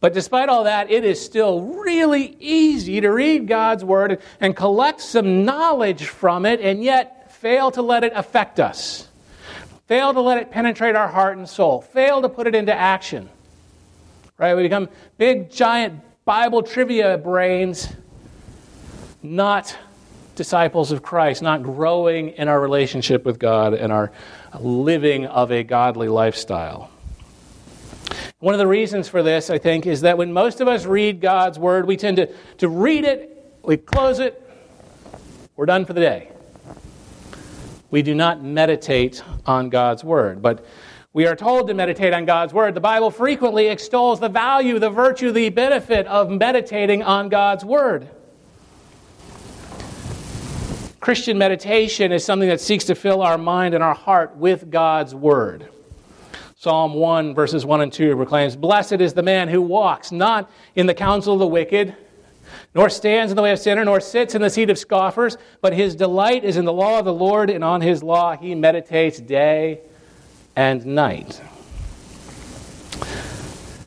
But 0.02 0.14
despite 0.14 0.48
all 0.48 0.64
that, 0.64 0.90
it 0.90 1.04
is 1.04 1.24
still 1.24 1.60
really 1.60 2.36
easy 2.40 3.00
to 3.00 3.08
read 3.08 3.46
God's 3.46 3.84
Word 3.84 4.20
and 4.40 4.56
collect 4.56 5.00
some 5.00 5.44
knowledge 5.44 6.06
from 6.06 6.44
it 6.44 6.60
and 6.60 6.82
yet 6.82 7.30
fail 7.30 7.70
to 7.70 7.82
let 7.82 8.02
it 8.02 8.12
affect 8.16 8.58
us, 8.58 9.06
fail 9.86 10.12
to 10.12 10.20
let 10.20 10.38
it 10.38 10.50
penetrate 10.50 10.96
our 10.96 11.06
heart 11.06 11.38
and 11.38 11.48
soul, 11.48 11.80
fail 11.80 12.20
to 12.20 12.28
put 12.28 12.48
it 12.48 12.56
into 12.56 12.74
action. 12.74 13.30
Right? 14.38 14.56
We 14.56 14.64
become 14.64 14.88
big, 15.18 15.52
giant 15.52 16.00
Bible 16.24 16.64
trivia 16.64 17.16
brains, 17.16 17.86
not 19.22 19.78
disciples 20.34 20.90
of 20.90 21.04
Christ, 21.04 21.42
not 21.42 21.62
growing 21.62 22.30
in 22.30 22.48
our 22.48 22.60
relationship 22.60 23.24
with 23.24 23.38
God 23.38 23.72
and 23.72 23.92
our 23.92 24.10
living 24.58 25.26
of 25.26 25.52
a 25.52 25.62
godly 25.62 26.08
lifestyle. 26.08 26.91
One 28.42 28.54
of 28.54 28.58
the 28.58 28.66
reasons 28.66 29.08
for 29.08 29.22
this, 29.22 29.50
I 29.50 29.58
think, 29.58 29.86
is 29.86 30.00
that 30.00 30.18
when 30.18 30.32
most 30.32 30.60
of 30.60 30.66
us 30.66 30.84
read 30.84 31.20
God's 31.20 31.60
Word, 31.60 31.86
we 31.86 31.96
tend 31.96 32.16
to, 32.16 32.26
to 32.58 32.68
read 32.68 33.04
it, 33.04 33.56
we 33.62 33.76
close 33.76 34.18
it, 34.18 34.42
we're 35.54 35.66
done 35.66 35.84
for 35.84 35.92
the 35.92 36.00
day. 36.00 36.28
We 37.92 38.02
do 38.02 38.16
not 38.16 38.42
meditate 38.42 39.22
on 39.46 39.70
God's 39.70 40.02
Word. 40.02 40.42
But 40.42 40.66
we 41.12 41.24
are 41.28 41.36
told 41.36 41.68
to 41.68 41.74
meditate 41.74 42.12
on 42.12 42.24
God's 42.24 42.52
Word. 42.52 42.74
The 42.74 42.80
Bible 42.80 43.12
frequently 43.12 43.68
extols 43.68 44.18
the 44.18 44.28
value, 44.28 44.80
the 44.80 44.90
virtue, 44.90 45.30
the 45.30 45.50
benefit 45.50 46.08
of 46.08 46.28
meditating 46.28 47.04
on 47.04 47.28
God's 47.28 47.64
Word. 47.64 48.08
Christian 50.98 51.38
meditation 51.38 52.10
is 52.10 52.24
something 52.24 52.48
that 52.48 52.60
seeks 52.60 52.86
to 52.86 52.96
fill 52.96 53.22
our 53.22 53.38
mind 53.38 53.72
and 53.72 53.84
our 53.84 53.94
heart 53.94 54.34
with 54.34 54.68
God's 54.68 55.14
Word. 55.14 55.68
Psalm 56.62 56.94
1, 56.94 57.34
verses 57.34 57.66
1 57.66 57.80
and 57.80 57.92
2 57.92 58.14
proclaims 58.14 58.54
Blessed 58.54 59.00
is 59.00 59.14
the 59.14 59.22
man 59.24 59.48
who 59.48 59.60
walks 59.60 60.12
not 60.12 60.48
in 60.76 60.86
the 60.86 60.94
counsel 60.94 61.32
of 61.32 61.40
the 61.40 61.46
wicked, 61.48 61.92
nor 62.72 62.88
stands 62.88 63.32
in 63.32 63.36
the 63.36 63.42
way 63.42 63.50
of 63.50 63.58
sinner, 63.58 63.84
nor 63.84 63.98
sits 63.98 64.36
in 64.36 64.42
the 64.42 64.48
seat 64.48 64.70
of 64.70 64.78
scoffers, 64.78 65.36
but 65.60 65.72
his 65.72 65.96
delight 65.96 66.44
is 66.44 66.56
in 66.56 66.64
the 66.64 66.72
law 66.72 67.00
of 67.00 67.04
the 67.04 67.12
Lord, 67.12 67.50
and 67.50 67.64
on 67.64 67.80
his 67.80 68.00
law 68.00 68.36
he 68.36 68.54
meditates 68.54 69.18
day 69.18 69.80
and 70.54 70.86
night. 70.86 71.42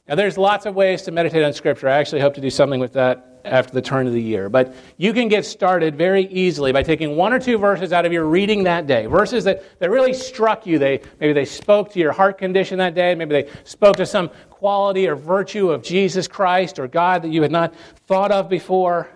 Now, 0.06 0.16
there's 0.16 0.38
lots 0.38 0.66
of 0.66 0.76
ways 0.76 1.04
to 1.04 1.12
meditate 1.12 1.46
on 1.46 1.54
Scripture. 1.54 1.88
I 1.88 1.96
actually 1.96 2.20
hope 2.20 2.34
to 2.34 2.42
do 2.42 2.50
something 2.50 2.82
with 2.82 2.92
that 2.92 3.35
after 3.46 3.74
the 3.74 3.82
turn 3.82 4.08
of 4.08 4.14
the 4.14 4.22
year. 4.22 4.50
But 4.50 4.76
you 4.98 5.14
can 5.14 5.28
get 5.28 5.46
started 5.46 5.96
very 5.96 6.26
easily 6.26 6.72
by 6.72 6.84
taking 6.84 7.16
one 7.16 7.34
or 7.34 7.40
two 7.40 7.58
verses 7.58 7.94
out 7.94 8.06
of 8.06 8.12
your 8.12 8.26
reading 8.26 8.64
that 8.64 8.88
day. 8.88 9.06
Verses 9.06 9.44
that, 9.46 9.80
that 9.80 9.90
really 9.90 10.14
struck 10.14 10.66
you. 10.66 10.80
They, 10.80 11.02
maybe 11.20 11.34
they 11.34 11.46
spoke 11.46 11.92
to 11.94 12.00
your 12.00 12.12
heart 12.12 12.38
condition 12.38 12.80
that 12.80 12.96
day. 12.96 13.16
Maybe 13.16 13.44
they 13.44 13.52
spoke 13.64 13.98
to 13.98 14.06
some 14.06 14.30
quality 14.50 15.08
or 15.08 15.16
virtue 15.16 15.70
of 15.70 15.84
Jesus 15.84 16.28
Christ 16.28 16.80
or 16.80 16.88
God 16.88 17.22
that 17.22 17.30
you 17.30 17.42
had 17.42 17.52
not 17.52 17.76
thought 18.08 18.32
of 18.32 18.50
before. 18.50 19.10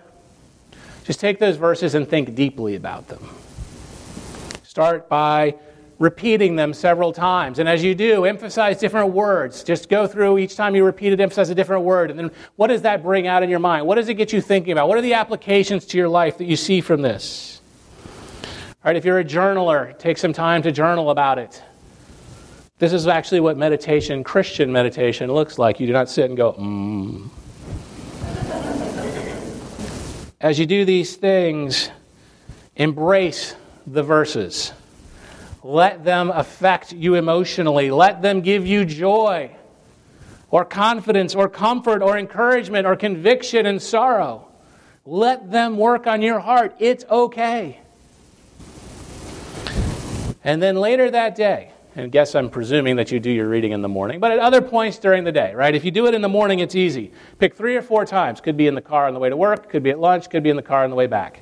Just 1.03 1.19
take 1.19 1.39
those 1.39 1.57
verses 1.57 1.95
and 1.95 2.07
think 2.07 2.35
deeply 2.35 2.75
about 2.75 3.07
them. 3.07 3.27
Start 4.63 5.09
by 5.09 5.55
repeating 5.99 6.55
them 6.55 6.73
several 6.73 7.12
times. 7.12 7.59
And 7.59 7.67
as 7.67 7.83
you 7.83 7.93
do, 7.93 8.25
emphasize 8.25 8.79
different 8.79 9.12
words. 9.13 9.63
Just 9.63 9.89
go 9.89 10.07
through 10.07 10.39
each 10.39 10.55
time 10.55 10.73
you 10.75 10.85
repeat 10.85 11.13
it, 11.13 11.19
emphasize 11.19 11.49
a 11.49 11.55
different 11.55 11.83
word. 11.83 12.09
And 12.09 12.17
then 12.17 12.31
what 12.55 12.67
does 12.67 12.81
that 12.83 13.03
bring 13.03 13.27
out 13.27 13.43
in 13.43 13.49
your 13.49 13.59
mind? 13.59 13.85
What 13.85 13.95
does 13.95 14.07
it 14.07 14.15
get 14.15 14.33
you 14.33 14.41
thinking 14.41 14.71
about? 14.71 14.88
What 14.88 14.97
are 14.97 15.01
the 15.01 15.13
applications 15.13 15.85
to 15.88 15.97
your 15.97 16.09
life 16.09 16.38
that 16.38 16.45
you 16.45 16.55
see 16.55 16.79
from 16.81 17.01
this? 17.01 17.62
All 18.41 18.85
right, 18.85 18.95
if 18.95 19.03
you're 19.03 19.19
a 19.19 19.25
journaler, 19.25 19.97
take 19.99 20.17
some 20.17 20.31
time 20.31 20.62
to 20.62 20.71
journal 20.71 21.12
about 21.12 21.38
it. 21.38 21.62
This 22.77 22.93
is 22.93 23.07
actually 23.07 23.41
what 23.41 23.57
meditation, 23.57 24.23
Christian 24.23 24.71
meditation, 24.71 25.29
looks 25.29 25.59
like. 25.59 25.81
You 25.81 25.88
do 25.88 25.91
not 25.91 26.09
sit 26.09 26.25
and 26.25 26.38
go, 26.38 26.53
mm. 26.53 27.29
As 30.39 30.57
you 30.57 30.65
do 30.65 30.85
these 30.85 31.17
things, 31.17 31.91
embrace 32.77 33.55
the 33.85 34.01
verses. 34.01 34.71
Let 35.63 36.06
them 36.06 36.32
affect 36.32 36.93
you 36.93 37.15
emotionally. 37.15 37.91
Let 37.91 38.22
them 38.22 38.41
give 38.41 38.65
you 38.65 38.86
joy 38.86 39.56
or 40.52 40.65
confidence 40.65 41.36
or 41.36 41.50
comfort 41.50 42.02
or 42.02 42.17
encouragement 42.17 42.88
or 42.88 42.95
conviction 42.95 43.65
and 43.65 43.82
sorrow. 43.82 44.48
Let 45.06 45.52
them 45.52 45.78
work 45.78 46.08
on 46.08 46.22
your 46.22 46.39
heart. 46.39 46.76
It's 46.80 47.04
okay. 47.06 47.80
And 50.43 50.62
then 50.62 50.78
later 50.78 51.12
that 51.12 51.36
day, 51.36 51.74
and 51.95 52.12
guess 52.12 52.36
I'm 52.36 52.50
presuming 52.50 52.95
that 52.95 53.12
you 53.12 53.19
do 53.19 53.30
your 53.30 53.50
reading 53.50 53.74
in 53.74 53.82
the 53.82 53.89
morning, 53.89 54.22
but 54.22 54.32
at 54.32 54.39
other 54.39 54.62
points 54.62 54.98
during 54.98 55.26
the 55.26 55.32
day, 55.32 55.54
right? 55.54 55.76
If 55.76 55.84
you 55.84 55.91
do 55.91 56.08
it 56.08 56.13
in 56.13 56.22
the 56.22 56.30
morning, 56.30 56.60
it's 56.60 56.76
easy. 56.76 57.12
Pick 57.39 57.56
three 57.56 57.76
or 57.76 57.82
four 57.82 58.06
times. 58.06 58.39
Could 58.39 58.56
be 58.56 58.67
in 58.67 58.76
the 58.76 58.82
car 58.82 59.08
on 59.08 59.13
the 59.13 59.19
way 59.19 59.30
to 59.30 59.36
work, 59.36 59.69
could 59.69 59.84
be 59.84 59.89
at 59.89 60.00
lunch, 60.00 60.30
could 60.30 60.43
be 60.43 60.50
in 60.50 60.56
the 60.56 60.62
car 60.62 60.86
on 60.86 60.89
the 60.89 60.95
way 60.95 61.08
back 61.08 61.41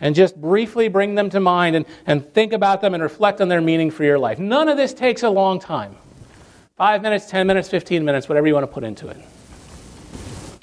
and 0.00 0.14
just 0.14 0.40
briefly 0.40 0.88
bring 0.88 1.14
them 1.14 1.30
to 1.30 1.40
mind 1.40 1.76
and, 1.76 1.86
and 2.06 2.32
think 2.34 2.52
about 2.52 2.80
them 2.80 2.94
and 2.94 3.02
reflect 3.02 3.40
on 3.40 3.48
their 3.48 3.60
meaning 3.60 3.90
for 3.90 4.04
your 4.04 4.18
life. 4.18 4.38
None 4.38 4.68
of 4.68 4.76
this 4.76 4.94
takes 4.94 5.22
a 5.22 5.30
long 5.30 5.58
time 5.58 5.96
five 6.78 7.02
minutes, 7.02 7.26
10 7.26 7.46
minutes, 7.46 7.68
15 7.68 8.04
minutes, 8.04 8.28
whatever 8.28 8.46
you 8.46 8.54
want 8.54 8.62
to 8.62 8.72
put 8.72 8.84
into 8.84 9.08
it. 9.08 9.16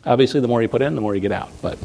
Obviously, 0.05 0.39
the 0.39 0.47
more 0.47 0.61
you 0.61 0.69
put 0.69 0.81
in, 0.81 0.95
the 0.95 1.01
more 1.01 1.13
you 1.13 1.19
get 1.19 1.33
out. 1.33 1.49
But 1.61 1.77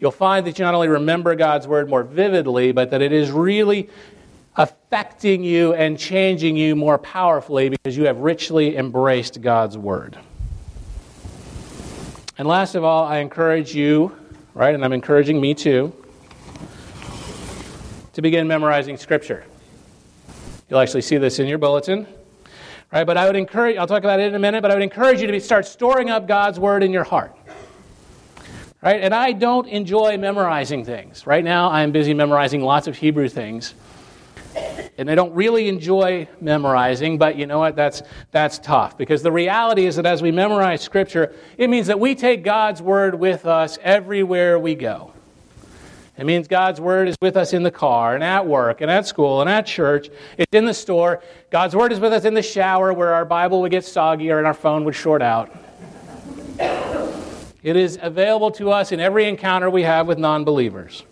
you'll 0.00 0.10
find 0.10 0.46
that 0.46 0.58
you 0.58 0.66
not 0.66 0.74
only 0.74 0.88
remember 0.88 1.34
God's 1.34 1.66
word 1.66 1.88
more 1.88 2.02
vividly, 2.02 2.72
but 2.72 2.90
that 2.90 3.00
it 3.00 3.10
is 3.10 3.30
really 3.30 3.88
affecting 4.56 5.42
you 5.42 5.72
and 5.72 5.98
changing 5.98 6.56
you 6.56 6.76
more 6.76 6.98
powerfully 6.98 7.70
because 7.70 7.96
you 7.96 8.04
have 8.04 8.18
richly 8.18 8.76
embraced 8.76 9.40
God's 9.40 9.78
word. 9.78 10.18
And 12.36 12.46
last 12.46 12.74
of 12.74 12.84
all, 12.84 13.04
I 13.04 13.18
encourage 13.18 13.74
you 13.74 14.14
right? 14.54 14.74
And 14.74 14.84
I'm 14.84 14.92
encouraging 14.92 15.40
me 15.40 15.54
too 15.54 15.92
to 18.14 18.22
begin 18.22 18.46
memorizing 18.46 18.96
Scripture. 18.96 19.44
You'll 20.70 20.80
actually 20.80 21.02
see 21.02 21.18
this 21.18 21.38
in 21.38 21.46
your 21.46 21.58
bulletin. 21.58 22.06
Right, 22.92 23.04
but 23.04 23.16
I 23.16 23.26
would 23.26 23.34
encourage, 23.34 23.76
I'll 23.76 23.88
talk 23.88 24.04
about 24.04 24.20
it 24.20 24.28
in 24.28 24.34
a 24.36 24.38
minute, 24.38 24.62
but 24.62 24.70
I 24.70 24.74
would 24.74 24.82
encourage 24.82 25.20
you 25.20 25.26
to 25.26 25.32
be, 25.32 25.40
start 25.40 25.66
storing 25.66 26.10
up 26.10 26.28
God's 26.28 26.60
Word 26.60 26.84
in 26.84 26.92
your 26.92 27.02
heart. 27.02 27.36
Right? 28.80 29.00
And 29.00 29.12
I 29.12 29.32
don't 29.32 29.66
enjoy 29.66 30.16
memorizing 30.16 30.84
things. 30.84 31.26
Right 31.26 31.42
now, 31.42 31.70
I'm 31.70 31.90
busy 31.90 32.14
memorizing 32.14 32.60
lots 32.60 32.86
of 32.86 32.96
Hebrew 32.96 33.28
things 33.28 33.74
and 34.98 35.08
they 35.08 35.14
don't 35.14 35.34
really 35.34 35.68
enjoy 35.68 36.28
memorizing, 36.40 37.18
but 37.18 37.36
you 37.36 37.46
know 37.46 37.58
what? 37.58 37.76
That's, 37.76 38.02
that's 38.30 38.58
tough. 38.58 38.96
Because 38.96 39.22
the 39.22 39.32
reality 39.32 39.86
is 39.86 39.96
that 39.96 40.06
as 40.06 40.22
we 40.22 40.30
memorize 40.30 40.82
Scripture, 40.82 41.34
it 41.58 41.68
means 41.68 41.88
that 41.88 41.98
we 41.98 42.14
take 42.14 42.44
God's 42.44 42.80
Word 42.80 43.14
with 43.14 43.46
us 43.46 43.78
everywhere 43.82 44.58
we 44.58 44.74
go. 44.74 45.12
It 46.16 46.24
means 46.26 46.46
God's 46.46 46.80
Word 46.80 47.08
is 47.08 47.16
with 47.20 47.36
us 47.36 47.52
in 47.52 47.64
the 47.64 47.72
car, 47.72 48.14
and 48.14 48.22
at 48.22 48.46
work, 48.46 48.80
and 48.80 48.90
at 48.90 49.06
school, 49.06 49.40
and 49.40 49.50
at 49.50 49.66
church. 49.66 50.10
It's 50.38 50.52
in 50.52 50.64
the 50.64 50.74
store. 50.74 51.22
God's 51.50 51.74
Word 51.74 51.92
is 51.92 51.98
with 51.98 52.12
us 52.12 52.24
in 52.24 52.34
the 52.34 52.42
shower 52.42 52.92
where 52.92 53.14
our 53.14 53.24
Bible 53.24 53.60
would 53.62 53.72
get 53.72 53.84
soggy 53.84 54.30
or 54.30 54.44
our 54.44 54.54
phone 54.54 54.84
would 54.84 54.94
short 54.94 55.22
out. 55.22 55.54
It 57.64 57.76
is 57.76 57.98
available 58.00 58.50
to 58.52 58.70
us 58.70 58.92
in 58.92 59.00
every 59.00 59.26
encounter 59.26 59.70
we 59.70 59.82
have 59.82 60.06
with 60.06 60.18
non 60.18 60.44
believers. 60.44 61.02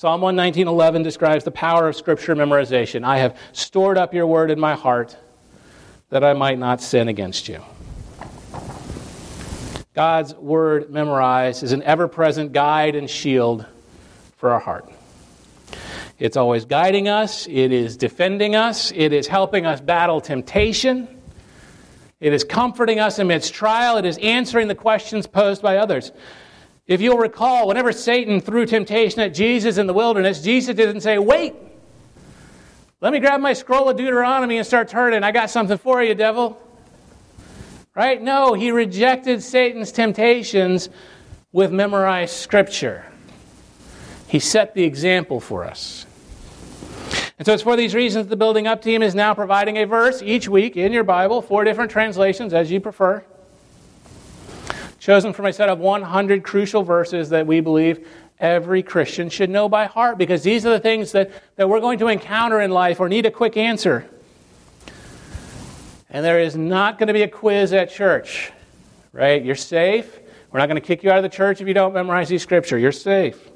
Psalm 0.00 0.22
119.11 0.22 1.04
describes 1.04 1.44
the 1.44 1.50
power 1.50 1.86
of 1.86 1.94
scripture 1.94 2.34
memorization. 2.34 3.04
I 3.04 3.18
have 3.18 3.36
stored 3.52 3.98
up 3.98 4.14
your 4.14 4.26
word 4.26 4.50
in 4.50 4.58
my 4.58 4.74
heart 4.74 5.14
that 6.08 6.24
I 6.24 6.32
might 6.32 6.58
not 6.58 6.80
sin 6.80 7.08
against 7.08 7.50
you. 7.50 7.60
God's 9.92 10.34
word 10.36 10.88
memorized 10.88 11.62
is 11.62 11.72
an 11.72 11.82
ever 11.82 12.08
present 12.08 12.54
guide 12.54 12.94
and 12.94 13.10
shield 13.10 13.66
for 14.38 14.52
our 14.52 14.58
heart. 14.58 14.90
It's 16.18 16.38
always 16.38 16.64
guiding 16.64 17.06
us, 17.06 17.46
it 17.46 17.70
is 17.70 17.98
defending 17.98 18.56
us, 18.56 18.92
it 18.92 19.12
is 19.12 19.26
helping 19.26 19.66
us 19.66 19.82
battle 19.82 20.22
temptation, 20.22 21.08
it 22.20 22.32
is 22.32 22.42
comforting 22.42 23.00
us 23.00 23.18
amidst 23.18 23.52
trial, 23.52 23.98
it 23.98 24.06
is 24.06 24.16
answering 24.22 24.68
the 24.68 24.74
questions 24.74 25.26
posed 25.26 25.60
by 25.60 25.76
others. 25.76 26.10
If 26.90 27.00
you'll 27.00 27.18
recall, 27.18 27.68
whenever 27.68 27.92
Satan 27.92 28.40
threw 28.40 28.66
temptation 28.66 29.20
at 29.20 29.32
Jesus 29.32 29.78
in 29.78 29.86
the 29.86 29.92
wilderness, 29.92 30.42
Jesus 30.42 30.74
didn't 30.74 31.02
say, 31.02 31.18
Wait, 31.18 31.54
let 33.00 33.12
me 33.12 33.20
grab 33.20 33.40
my 33.40 33.52
scroll 33.52 33.88
of 33.88 33.96
Deuteronomy 33.96 34.58
and 34.58 34.66
start 34.66 34.88
turning. 34.88 35.22
I 35.22 35.30
got 35.30 35.50
something 35.50 35.78
for 35.78 36.02
you, 36.02 36.16
devil. 36.16 36.60
Right? 37.94 38.20
No, 38.20 38.54
he 38.54 38.72
rejected 38.72 39.40
Satan's 39.40 39.92
temptations 39.92 40.88
with 41.52 41.70
memorized 41.70 42.34
scripture. 42.34 43.04
He 44.26 44.40
set 44.40 44.74
the 44.74 44.82
example 44.82 45.38
for 45.38 45.64
us. 45.64 46.06
And 47.38 47.46
so 47.46 47.54
it's 47.54 47.62
for 47.62 47.76
these 47.76 47.94
reasons 47.94 48.26
the 48.26 48.36
Building 48.36 48.66
Up 48.66 48.82
team 48.82 49.00
is 49.00 49.14
now 49.14 49.32
providing 49.32 49.76
a 49.78 49.84
verse 49.84 50.22
each 50.22 50.48
week 50.48 50.76
in 50.76 50.92
your 50.92 51.04
Bible, 51.04 51.40
four 51.40 51.62
different 51.62 51.92
translations 51.92 52.52
as 52.52 52.68
you 52.68 52.80
prefer, 52.80 53.24
chosen 55.00 55.32
from 55.32 55.46
a 55.46 55.52
set 55.52 55.68
of 55.68 55.78
100 55.78 56.44
crucial 56.44 56.82
verses 56.82 57.30
that 57.30 57.46
we 57.46 57.60
believe 57.60 58.06
every 58.38 58.82
Christian 58.82 59.28
should 59.28 59.50
know 59.50 59.68
by 59.68 59.86
heart 59.86 60.18
because 60.18 60.42
these 60.42 60.64
are 60.64 60.70
the 60.70 60.78
things 60.78 61.12
that, 61.12 61.30
that 61.56 61.68
we're 61.68 61.80
going 61.80 61.98
to 61.98 62.08
encounter 62.08 62.60
in 62.60 62.70
life 62.70 63.00
or 63.00 63.08
need 63.08 63.26
a 63.26 63.30
quick 63.30 63.56
answer. 63.56 64.06
And 66.10 66.24
there 66.24 66.40
is 66.40 66.56
not 66.56 66.98
going 66.98 67.06
to 67.08 67.12
be 67.12 67.22
a 67.22 67.28
quiz 67.28 67.72
at 67.72 67.90
church, 67.90 68.52
right? 69.12 69.42
You're 69.42 69.54
safe. 69.54 70.20
We're 70.50 70.58
not 70.58 70.66
going 70.66 70.80
to 70.80 70.86
kick 70.86 71.02
you 71.02 71.10
out 71.10 71.16
of 71.16 71.22
the 71.22 71.28
church 71.28 71.60
if 71.60 71.68
you 71.68 71.74
don't 71.74 71.94
memorize 71.94 72.28
these 72.28 72.42
scripture. 72.42 72.76
You're 72.76 72.92
safe. 72.92 73.50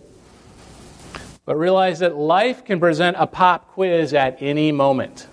But 1.44 1.57
realize 1.57 1.98
that 1.98 2.16
life 2.16 2.64
can 2.64 2.80
present 2.80 3.16
a 3.18 3.26
pop 3.26 3.72
quiz 3.72 4.14
at 4.14 4.40
any 4.40 4.72
moment. 4.72 5.26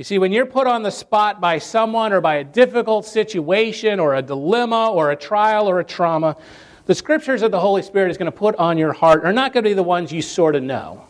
You 0.00 0.04
see, 0.04 0.18
when 0.18 0.32
you're 0.32 0.46
put 0.46 0.66
on 0.66 0.82
the 0.82 0.90
spot 0.90 1.42
by 1.42 1.58
someone 1.58 2.14
or 2.14 2.22
by 2.22 2.36
a 2.36 2.44
difficult 2.44 3.04
situation 3.04 4.00
or 4.00 4.14
a 4.14 4.22
dilemma 4.22 4.90
or 4.90 5.10
a 5.10 5.16
trial 5.16 5.68
or 5.68 5.78
a 5.78 5.84
trauma, 5.84 6.38
the 6.86 6.94
scriptures 6.94 7.42
that 7.42 7.50
the 7.50 7.60
Holy 7.60 7.82
Spirit 7.82 8.10
is 8.10 8.16
going 8.16 8.24
to 8.24 8.32
put 8.32 8.56
on 8.56 8.78
your 8.78 8.94
heart 8.94 9.26
are 9.26 9.32
not 9.34 9.52
going 9.52 9.62
to 9.62 9.68
be 9.68 9.74
the 9.74 9.82
ones 9.82 10.10
you 10.10 10.22
sort 10.22 10.56
of 10.56 10.62
know. 10.62 11.04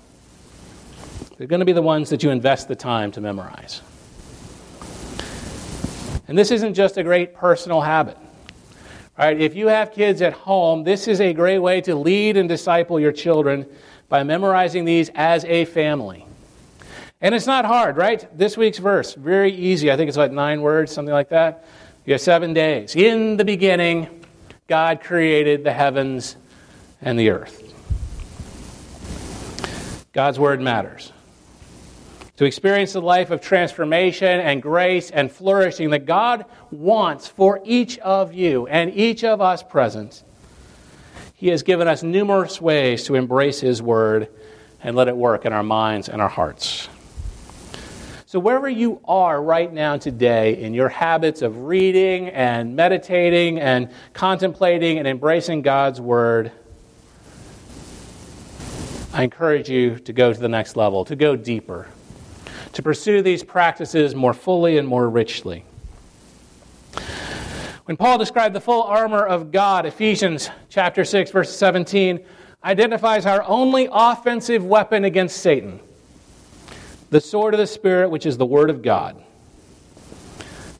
They're 1.38 1.46
going 1.46 1.61
to 1.61 1.64
be 1.64 1.72
the 1.72 1.81
ones 1.81 2.11
that 2.11 2.24
you 2.24 2.31
invest 2.31 2.66
the 2.66 2.74
time 2.74 3.12
to 3.12 3.20
memorize. 3.20 3.81
And 6.26 6.37
this 6.37 6.50
isn't 6.50 6.74
just 6.74 6.96
a 6.96 7.05
great 7.05 7.33
personal 7.33 7.83
habit. 7.83 8.18
Right? 9.16 9.40
If 9.40 9.55
you 9.55 9.68
have 9.68 9.92
kids 9.92 10.20
at 10.20 10.33
home, 10.33 10.83
this 10.83 11.07
is 11.07 11.20
a 11.20 11.33
great 11.33 11.61
way 11.61 11.81
to 11.83 11.94
lead 11.94 12.37
and 12.37 12.48
disciple 12.48 12.98
your 12.98 13.12
children 13.12 13.66
by 14.09 14.24
memorizing 14.24 14.85
these 14.85 15.12
as 15.14 15.44
a 15.44 15.64
family. 15.66 16.26
And 17.20 17.35
it's 17.35 17.46
not 17.46 17.64
hard, 17.64 17.96
right? 17.96 18.26
This 18.37 18.56
week's 18.56 18.78
verse, 18.78 19.14
very 19.14 19.52
easy. 19.52 19.90
I 19.90 19.96
think 19.96 20.09
it's 20.09 20.16
like 20.16 20.33
nine 20.33 20.62
words, 20.62 20.92
something 20.92 21.12
like 21.12 21.28
that. 21.30 21.64
You 22.06 22.14
have 22.14 22.20
seven 22.20 22.54
days. 22.54 22.96
In 22.96 23.37
the 23.37 23.44
beginning, 23.44 24.24
God 24.66 25.02
created 25.02 25.64
the 25.64 25.72
heavens 25.72 26.37
and 27.02 27.18
the 27.18 27.30
earth. 27.30 27.62
God's 30.12 30.38
word 30.38 30.61
matters. 30.61 31.12
To 32.37 32.46
experience 32.46 32.94
the 32.94 33.02
life 33.02 33.30
of 33.30 33.40
transformation 33.42 34.40
and 34.40 34.62
grace 34.62 35.11
and 35.11 35.30
flourishing 35.30 35.90
that 35.90 36.06
God 36.06 36.46
wants 36.70 37.28
for 37.28 37.61
each 37.64 37.98
of 37.98 38.33
you 38.33 38.66
and 38.66 38.94
each 38.94 39.24
of 39.24 39.40
us 39.40 39.62
present, 39.62 40.24
He 41.35 41.48
has 41.48 41.62
given 41.62 41.87
us 41.87 42.02
numerous 42.02 42.61
ways 42.61 43.04
to 43.04 43.14
embrace 43.14 43.61
His 43.61 43.83
word 43.83 44.28
and 44.83 44.96
let 44.96 45.09
it 45.09 45.16
work 45.16 45.44
in 45.44 45.52
our 45.52 45.62
minds 45.62 46.09
and 46.09 46.22
our 46.22 46.28
hearts. 46.28 46.88
So, 48.30 48.38
wherever 48.38 48.68
you 48.68 49.00
are 49.06 49.42
right 49.42 49.72
now 49.72 49.96
today 49.96 50.62
in 50.62 50.72
your 50.72 50.88
habits 50.88 51.42
of 51.42 51.64
reading 51.64 52.28
and 52.28 52.76
meditating 52.76 53.58
and 53.58 53.90
contemplating 54.12 54.98
and 54.98 55.08
embracing 55.08 55.62
God's 55.62 56.00
Word, 56.00 56.52
I 59.12 59.24
encourage 59.24 59.68
you 59.68 59.96
to 59.98 60.12
go 60.12 60.32
to 60.32 60.38
the 60.38 60.48
next 60.48 60.76
level, 60.76 61.04
to 61.06 61.16
go 61.16 61.34
deeper, 61.34 61.88
to 62.74 62.82
pursue 62.84 63.20
these 63.20 63.42
practices 63.42 64.14
more 64.14 64.32
fully 64.32 64.78
and 64.78 64.86
more 64.86 65.10
richly. 65.10 65.64
When 67.86 67.96
Paul 67.96 68.16
described 68.16 68.54
the 68.54 68.60
full 68.60 68.84
armor 68.84 69.26
of 69.26 69.50
God, 69.50 69.86
Ephesians 69.86 70.50
chapter 70.68 71.04
6 71.04 71.32
verse 71.32 71.50
17 71.56 72.20
identifies 72.62 73.26
our 73.26 73.42
only 73.42 73.88
offensive 73.90 74.64
weapon 74.64 75.04
against 75.04 75.38
Satan 75.38 75.80
the 77.10 77.20
sword 77.20 77.54
of 77.54 77.58
the 77.58 77.66
Spirit, 77.66 78.10
which 78.10 78.24
is 78.24 78.38
the 78.38 78.46
Word 78.46 78.70
of 78.70 78.82
God. 78.82 79.22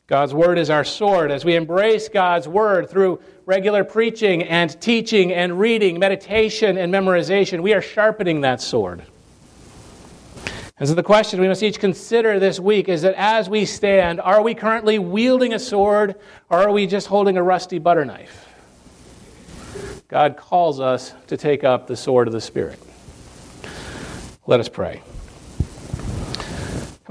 God's 0.07 0.33
Word 0.33 0.57
is 0.57 0.69
our 0.69 0.83
sword. 0.83 1.31
As 1.31 1.45
we 1.45 1.55
embrace 1.55 2.09
God's 2.09 2.47
Word 2.47 2.89
through 2.89 3.21
regular 3.45 3.83
preaching 3.83 4.43
and 4.43 4.79
teaching 4.81 5.31
and 5.31 5.59
reading, 5.59 5.99
meditation 5.99 6.77
and 6.77 6.93
memorization, 6.93 7.61
we 7.61 7.73
are 7.73 7.81
sharpening 7.81 8.41
that 8.41 8.61
sword. 8.61 9.03
And 10.77 10.89
so 10.89 10.95
the 10.95 11.03
question 11.03 11.39
we 11.39 11.47
must 11.47 11.61
each 11.61 11.79
consider 11.79 12.39
this 12.39 12.59
week 12.59 12.89
is 12.89 13.03
that 13.03 13.13
as 13.15 13.47
we 13.47 13.65
stand, 13.65 14.19
are 14.19 14.41
we 14.41 14.55
currently 14.55 14.97
wielding 14.97 15.53
a 15.53 15.59
sword 15.59 16.15
or 16.49 16.59
are 16.59 16.71
we 16.71 16.87
just 16.87 17.07
holding 17.07 17.37
a 17.37 17.43
rusty 17.43 17.77
butter 17.77 18.03
knife? 18.03 18.47
God 20.07 20.37
calls 20.37 20.79
us 20.79 21.13
to 21.27 21.37
take 21.37 21.63
up 21.63 21.87
the 21.87 21.95
sword 21.95 22.27
of 22.27 22.33
the 22.33 22.41
Spirit. 22.41 22.79
Let 24.47 24.59
us 24.59 24.67
pray. 24.67 25.01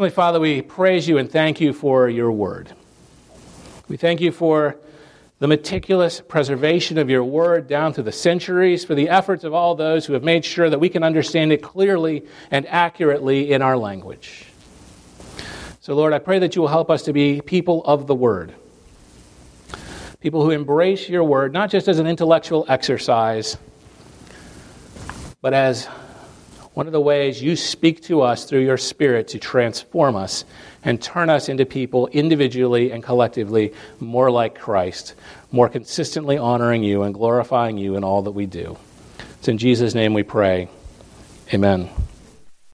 Heavenly 0.00 0.14
Father, 0.14 0.40
we 0.40 0.62
praise 0.62 1.06
you 1.06 1.18
and 1.18 1.30
thank 1.30 1.60
you 1.60 1.74
for 1.74 2.08
your 2.08 2.32
word. 2.32 2.72
We 3.86 3.98
thank 3.98 4.22
you 4.22 4.32
for 4.32 4.76
the 5.40 5.46
meticulous 5.46 6.22
preservation 6.22 6.96
of 6.96 7.10
your 7.10 7.22
word 7.22 7.68
down 7.68 7.92
through 7.92 8.04
the 8.04 8.10
centuries, 8.10 8.82
for 8.82 8.94
the 8.94 9.10
efforts 9.10 9.44
of 9.44 9.52
all 9.52 9.74
those 9.74 10.06
who 10.06 10.14
have 10.14 10.22
made 10.22 10.42
sure 10.42 10.70
that 10.70 10.78
we 10.78 10.88
can 10.88 11.02
understand 11.02 11.52
it 11.52 11.62
clearly 11.62 12.24
and 12.50 12.66
accurately 12.68 13.52
in 13.52 13.60
our 13.60 13.76
language. 13.76 14.46
So, 15.82 15.94
Lord, 15.94 16.14
I 16.14 16.18
pray 16.18 16.38
that 16.38 16.56
you 16.56 16.62
will 16.62 16.68
help 16.68 16.90
us 16.90 17.02
to 17.02 17.12
be 17.12 17.42
people 17.42 17.84
of 17.84 18.06
the 18.06 18.14
word, 18.14 18.54
people 20.20 20.42
who 20.42 20.50
embrace 20.50 21.10
your 21.10 21.24
word, 21.24 21.52
not 21.52 21.70
just 21.70 21.88
as 21.88 21.98
an 21.98 22.06
intellectual 22.06 22.64
exercise, 22.70 23.58
but 25.42 25.52
as 25.52 25.86
one 26.80 26.86
of 26.86 26.94
the 26.94 26.98
ways 26.98 27.42
you 27.42 27.56
speak 27.56 28.02
to 28.02 28.22
us 28.22 28.46
through 28.46 28.60
your 28.60 28.78
Spirit 28.78 29.28
to 29.28 29.38
transform 29.38 30.16
us 30.16 30.46
and 30.82 31.02
turn 31.02 31.28
us 31.28 31.50
into 31.50 31.66
people 31.66 32.06
individually 32.06 32.90
and 32.90 33.02
collectively 33.02 33.74
more 33.98 34.30
like 34.30 34.58
Christ, 34.58 35.14
more 35.52 35.68
consistently 35.68 36.38
honoring 36.38 36.82
you 36.82 37.02
and 37.02 37.12
glorifying 37.12 37.76
you 37.76 37.96
in 37.96 38.02
all 38.02 38.22
that 38.22 38.30
we 38.30 38.46
do. 38.46 38.78
It's 39.40 39.48
in 39.48 39.58
Jesus' 39.58 39.94
name 39.94 40.14
we 40.14 40.22
pray. 40.22 40.70
Amen. 41.52 41.90